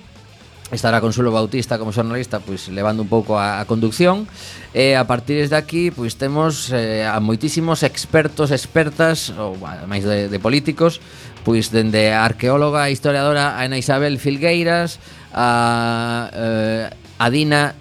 [0.71, 4.27] estará Consuelo Bautista como xornalista pois levando un pouco a, a conducción.
[4.75, 9.55] E a partir de aquí pois temos eh, a moitísimos expertos, expertas ou
[9.87, 10.99] máis de, de políticos
[11.47, 14.99] pois dende a arqueóloga e historiadora Ana Isabel Filgueiras
[15.31, 17.71] a eh, Adina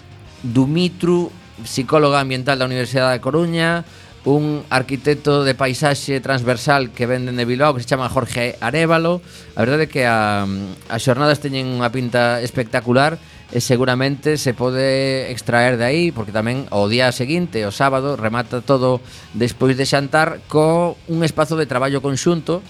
[0.46, 1.34] Dumitru
[1.66, 3.82] psicóloga ambiental da Universidade da Coruña
[4.26, 9.22] un arquitecto de paisaxe transversal que venden de Bilbao que se chama Jorge Arevalo.
[9.54, 10.42] A verdade é que a,
[10.90, 13.22] as xornadas teñen unha pinta espectacular
[13.54, 18.66] e seguramente se pode extraer de aí porque tamén o día seguinte, o sábado, remata
[18.66, 18.98] todo
[19.30, 22.66] despois de xantar co un espazo de traballo conxunto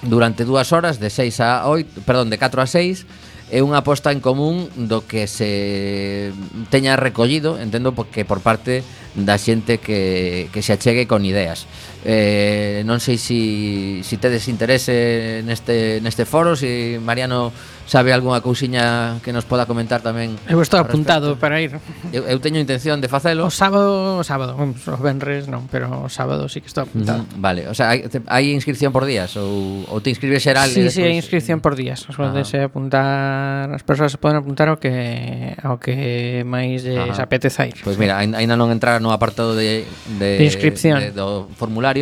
[0.00, 3.04] durante dúas horas de 6 a 8, perdón, de 4 a 6
[3.50, 6.34] é unha aposta en común do que se
[6.70, 8.82] teña recollido, entendo porque por parte
[9.14, 11.70] da xente que, que se achegue con ideas.
[12.06, 17.50] Eh, non sei se si, si tedes interese neste, neste foro, se si Mariano
[17.86, 20.34] sabe algunha cousiña que nos poda comentar tamén.
[20.50, 21.78] Eu estou apuntado para ir.
[22.10, 23.46] Eu, eu teño intención de facelo.
[23.46, 27.22] O sábado, o sábado, os venres non, pero o sábado sí que estou mm, apuntado.
[27.22, 30.66] Mm, vale, o sea, hai, hai inscripción por días ou, ou te inscribes xeral?
[30.66, 32.02] Sí, sí, hai inscripción por días.
[32.10, 32.30] Os ah.
[32.30, 32.66] podes ah.
[32.66, 37.78] apuntar, as persoas se poden apuntar ao que ao que máis lles apeteza ir.
[37.86, 39.86] Pois pues mira, aínda non entrar no apartado de,
[40.18, 41.95] de, de inscripción de, do formulario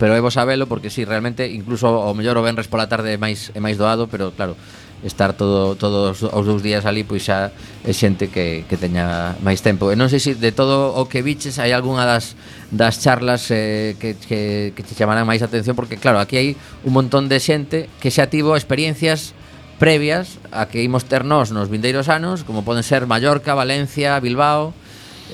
[0.00, 3.14] pero é vos sabelo porque si sí, realmente incluso o mellor o venres pola tarde
[3.14, 4.56] é máis é máis doado pero claro
[5.04, 7.52] estar todo todos os dous días ali pois xa
[7.84, 9.92] é xente que, que teña máis tempo.
[9.92, 12.34] E non sei se de todo o que viches hai algunha das
[12.72, 16.48] das charlas eh, que, que, que te chamarán máis atención porque claro, aquí hai
[16.82, 19.36] un montón de xente que xa tivo experiencias
[19.76, 24.72] previas a que imos ter nós nos vindeiros anos, como poden ser Mallorca, Valencia, Bilbao,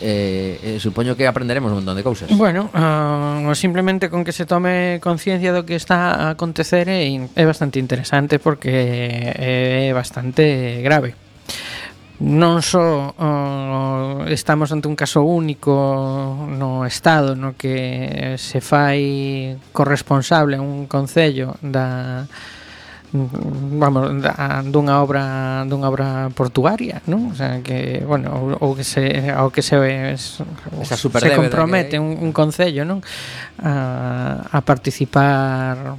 [0.01, 2.29] eh, eh, supoño que aprenderemos un montón de cousas.
[2.37, 7.45] Bueno, uh, simplemente con que se tome conciencia do que está a acontecer é, é
[7.45, 11.15] bastante interesante porque eh, é bastante grave
[12.21, 15.73] non só uh, estamos ante un caso único
[16.53, 22.29] no Estado no que se fai corresponsable un Concello da
[23.13, 27.31] vamos da, dunha obra dunha obra portuaria, non?
[27.31, 29.75] O sea que, bueno, ou, ou que se ao que se
[30.15, 30.39] es,
[30.79, 33.03] Esa se compromete un, un concello, non?
[33.59, 35.99] A, a participar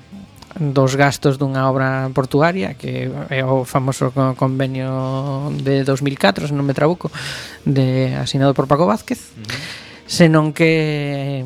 [0.56, 6.76] dos gastos dunha obra portuaria que é o famoso convenio de 2004, se non me
[6.76, 7.12] trabuco,
[7.68, 9.60] de asinado por Paco Vázquez, uh -huh.
[10.08, 11.44] senón que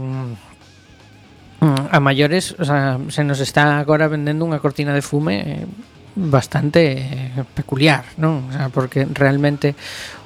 [1.65, 5.65] Mm, a maiores, o sea, se nos está agora vendendo unha cortina de fume eh,
[6.13, 8.45] bastante eh, peculiar, non?
[8.45, 9.73] O sea, porque realmente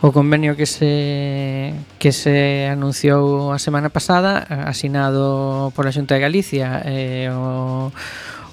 [0.03, 6.83] o convenio que se que se anunciou a semana pasada, asinado pola Xunta de Galicia
[6.83, 7.87] e eh, o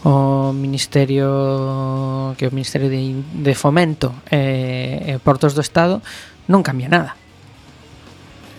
[0.06, 5.98] o Ministerio que é o Ministerio de, de Fomento eh, e eh, Portos do Estado
[6.46, 7.18] non cambia nada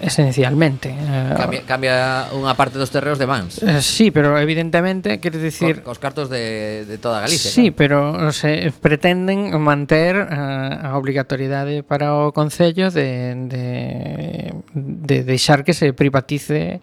[0.02, 0.94] esencialmente.
[0.94, 1.34] Eh.
[1.36, 1.96] Cambia, cambia
[2.36, 3.62] unha parte dos terreos de Vans.
[3.62, 5.82] Eh, sí, pero evidentemente, quer dicir...
[5.82, 7.50] Co, cos cartos de, de toda Galicia.
[7.50, 13.66] Sí, pero se pretenden manter uh, a obligatoriedade para o Concello de, de,
[14.74, 16.82] de deixar que se privatice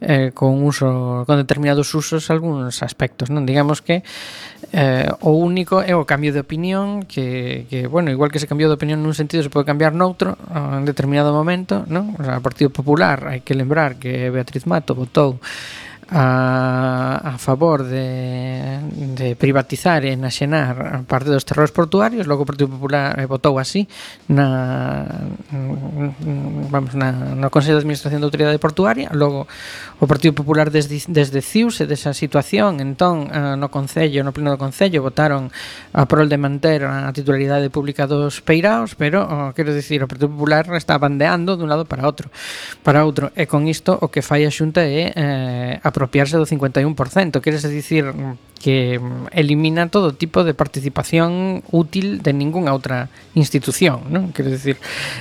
[0.00, 3.44] eh, con uso con determinados usos algúns aspectos, non?
[3.48, 4.04] Digamos que
[4.74, 8.66] Eh, o único é o cambio de opinión que, que, bueno, igual que se cambiou
[8.66, 12.18] de opinión nun sentido se pode cambiar noutro en determinado momento, non?
[12.18, 15.38] O sea, o Partido Popular hai que lembrar que Beatriz Mato votou
[16.10, 18.78] a, a favor de,
[19.14, 23.88] de privatizar e naxenar parte dos terreos portuarios, logo o Partido Popular eh, votou así
[24.28, 25.06] na
[26.70, 29.48] vamos na, no Consello de Administración da Autoridade Portuaria, logo
[30.00, 34.60] o Partido Popular desde, desde CIUSE desa situación, entón eh, no Concello, no Pleno do
[34.60, 35.48] Concello votaron
[35.94, 40.28] a prol de manter a titularidade pública dos peiraos, pero oh, quero dicir, o Partido
[40.28, 42.28] Popular está bandeando dun lado para outro,
[42.84, 47.40] para outro, e con isto o que fai a Xunta é eh, apropiarse del 51%.
[47.40, 48.12] Quieres decir,
[48.60, 54.30] que mm, elimina todo tipo de participación útil de ningunha outra institución, non?
[54.30, 54.78] Quero dicir,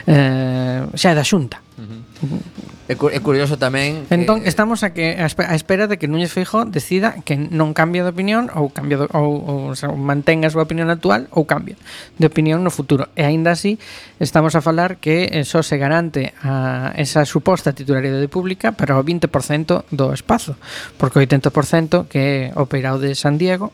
[0.08, 1.62] eh, xa é da xunta.
[1.74, 2.74] Uh -huh.
[2.84, 6.68] É, cu é curioso tamén Entón estamos a que a espera de que Núñez Feijóo
[6.68, 10.52] decida que non cambia de opinión ou cambia de, ou, ou, ou sea, mantén a
[10.52, 11.80] súa opinión actual ou cambia
[12.20, 13.08] de opinión no futuro.
[13.16, 13.80] E aínda así
[14.20, 19.02] estamos a falar que eh, só se garante a esa suposta titularidade pública para o
[19.02, 20.60] 20% do espazo,
[21.00, 23.74] porque o 80% que é o peirao de San San Diego,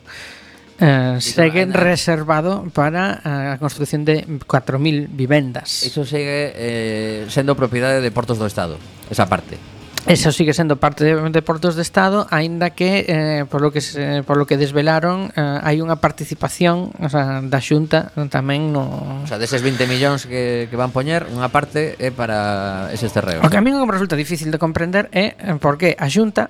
[0.80, 1.76] eh, segue anda.
[1.76, 5.84] reservado para eh, a construción de 4.000 vivendas.
[5.84, 8.80] Iso segue eh, sendo propiedade de Portos do Estado,
[9.12, 9.60] esa parte.
[10.08, 14.24] Eso sigue sendo parte de Portos de Estado, aínda que eh, por lo que se,
[14.24, 19.28] por lo que desvelaron, eh, hai unha participación, o sea, da Xunta tamén no, o
[19.28, 23.44] sea, deses 20 millóns que que van poñer, unha parte é para eses terreos.
[23.44, 26.48] O que a mí me resulta difícil de comprender é eh, por que a Xunta,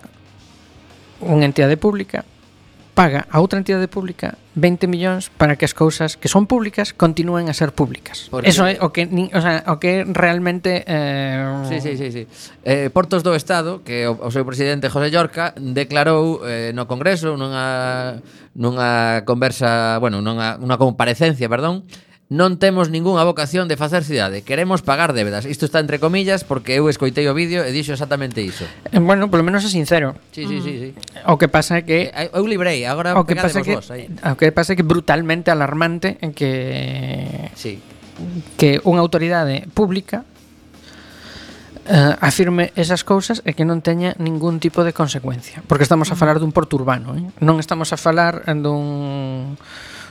[1.25, 2.23] unha entidade pública,
[2.99, 7.47] paga a outra entidade pública 20 millóns para que as cousas que son públicas continúen
[7.47, 8.27] a ser públicas.
[8.27, 8.51] Porque...
[8.51, 11.39] Eso é o que nin, o, sea, o que realmente eh...
[11.71, 12.23] Sí, sí, sí, sí.
[12.67, 17.39] Eh, Portos do Estado, que o, o seu presidente José Llorca declarou eh, no Congreso
[17.39, 18.19] nunha
[18.51, 21.87] nunha conversa, bueno, nunha unha comparecencia, perdón,
[22.29, 25.49] non temos ningunha vocación de facer cidade, queremos pagar débedas.
[25.49, 28.69] Isto está entre comillas porque eu escoitei o vídeo e dixo exactamente iso.
[28.93, 30.13] Eh, bueno, polo menos é sincero.
[30.29, 30.89] Sí, sí, sí, sí.
[31.25, 34.13] O que pasa é que eh, eu librei, agora o que pasa que vos, aí.
[34.21, 37.81] o que pasa é que brutalmente alarmante en que sí.
[38.61, 40.21] que unha autoridade pública
[41.89, 46.15] eh, afirme esas cousas e que non teña ningún tipo de consecuencia, porque estamos a
[46.15, 47.25] falar dun porto urbano, eh?
[47.41, 49.57] non estamos a falar dun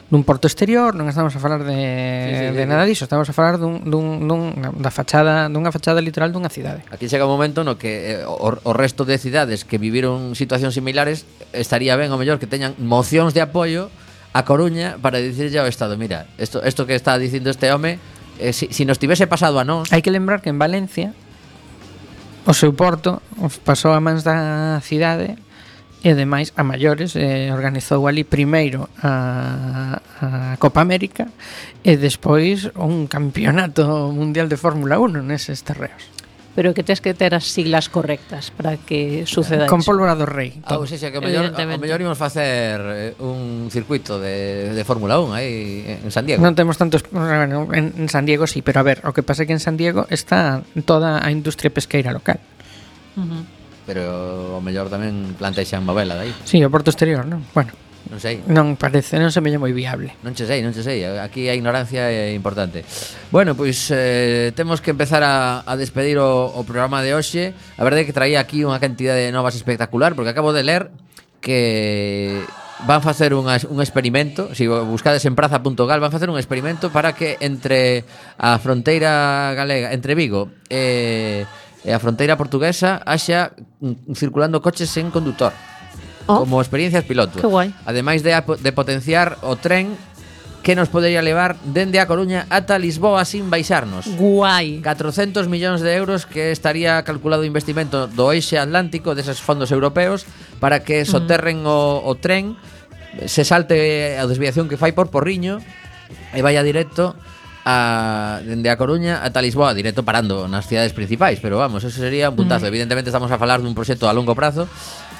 [0.09, 3.29] dun porto exterior, non estamos a falar de, sí, sí, de sí, nada diso, estamos
[3.29, 6.81] a falar dun, dun, dun, da fachada, dunha fachada literal dunha cidade.
[6.89, 10.73] Aquí chega un momento no que eh, o, o resto de cidades que viviron situacións
[10.73, 13.93] similares estaría ben, o mellor, que teñan mocións de apoio
[14.33, 18.01] a Coruña para dicirlle ao Estado, mira, isto, isto que está dicindo este home,
[18.41, 19.93] eh, si, si nos tivese pasado a nós...
[19.93, 21.13] Hai que lembrar que en Valencia
[22.49, 23.21] o seu porto
[23.69, 25.37] pasou a mans da cidade
[26.03, 30.27] e ademais a maiores eh, organizou ali primeiro a, a
[30.63, 31.27] Copa América
[31.83, 36.19] e despois un campeonato mundial de Fórmula 1 neses terreos
[36.59, 40.59] pero que tens que ter as siglas correctas para que suceda Con pólvora do rei.
[40.67, 44.83] Ah, ou seja, que o mellor, o mellor imos facer eh, un circuito de, de
[44.83, 46.43] Fórmula 1 aí en San Diego.
[46.43, 49.43] Non temos tantos, bueno, en, en San Diego sí, pero a ver, o que pasa
[49.43, 52.43] é que en San Diego está toda a industria pesqueira local.
[53.15, 53.58] Uh -huh
[53.89, 54.05] pero
[54.53, 56.29] o mellor tamén plantexan movela dai.
[56.45, 57.41] Sí, o porto exterior, non?
[57.57, 57.73] Bueno.
[58.09, 58.41] Non sei.
[58.49, 60.13] Non parece, non se me moi viable.
[60.25, 61.05] Non che sei, non che sei.
[61.05, 62.85] Aquí a ignorancia é importante.
[63.33, 67.53] Bueno, pois eh, temos que empezar a, a despedir o, o programa de hoxe.
[67.77, 70.93] A verdade é que traía aquí unha cantidade de novas espectacular, porque acabo de ler
[71.41, 72.45] que
[72.87, 77.11] van facer unha, un experimento Se si buscades en praza.gal Van facer un experimento para
[77.11, 78.07] que entre
[78.39, 81.43] a fronteira galega Entre Vigo e...
[81.43, 85.53] Eh, e a fronteira portuguesa haxa mm, circulando coches sen condutor.
[86.29, 86.45] Oh.
[86.45, 87.41] Como experiencias piloto.
[87.41, 87.73] Que guai.
[87.89, 89.97] Ademais de, de potenciar o tren
[90.63, 94.05] que nos podería levar dende a Coruña ata Lisboa sin baixarnos.
[94.19, 94.85] Guai.
[94.85, 100.29] 400 millóns de euros que estaría calculado o investimento do eixe atlántico deses fondos europeos
[100.61, 101.71] para que soterren mm.
[101.71, 102.61] uh o, o tren
[103.25, 105.65] se salte a desviación que fai por Porriño
[106.37, 107.17] e vaya directo
[107.69, 112.33] a, dende a Coruña ata Lisboa, directo parando nas cidades principais, pero vamos, eso sería
[112.33, 112.65] un puntazo.
[112.65, 112.73] Mm.
[112.73, 114.65] Evidentemente estamos a falar dun proxecto a longo prazo,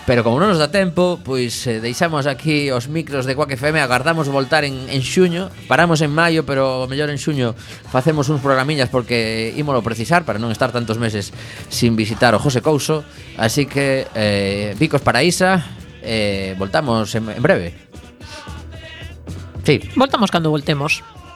[0.09, 3.85] pero como non nos dá tempo, pois eh, deixamos aquí os micros de Quack FM,
[3.85, 7.53] agardamos voltar en, en xuño, paramos en maio, pero mellor en xuño
[7.93, 11.37] facemos uns programiñas porque ímolo precisar para non estar tantos meses
[11.69, 13.05] sin visitar o José Couso,
[13.37, 15.69] así que eh, bicos para Isa,
[16.01, 17.77] eh, voltamos en, en breve.
[19.69, 19.85] Sí.
[20.01, 21.05] Voltamos cando voltemos.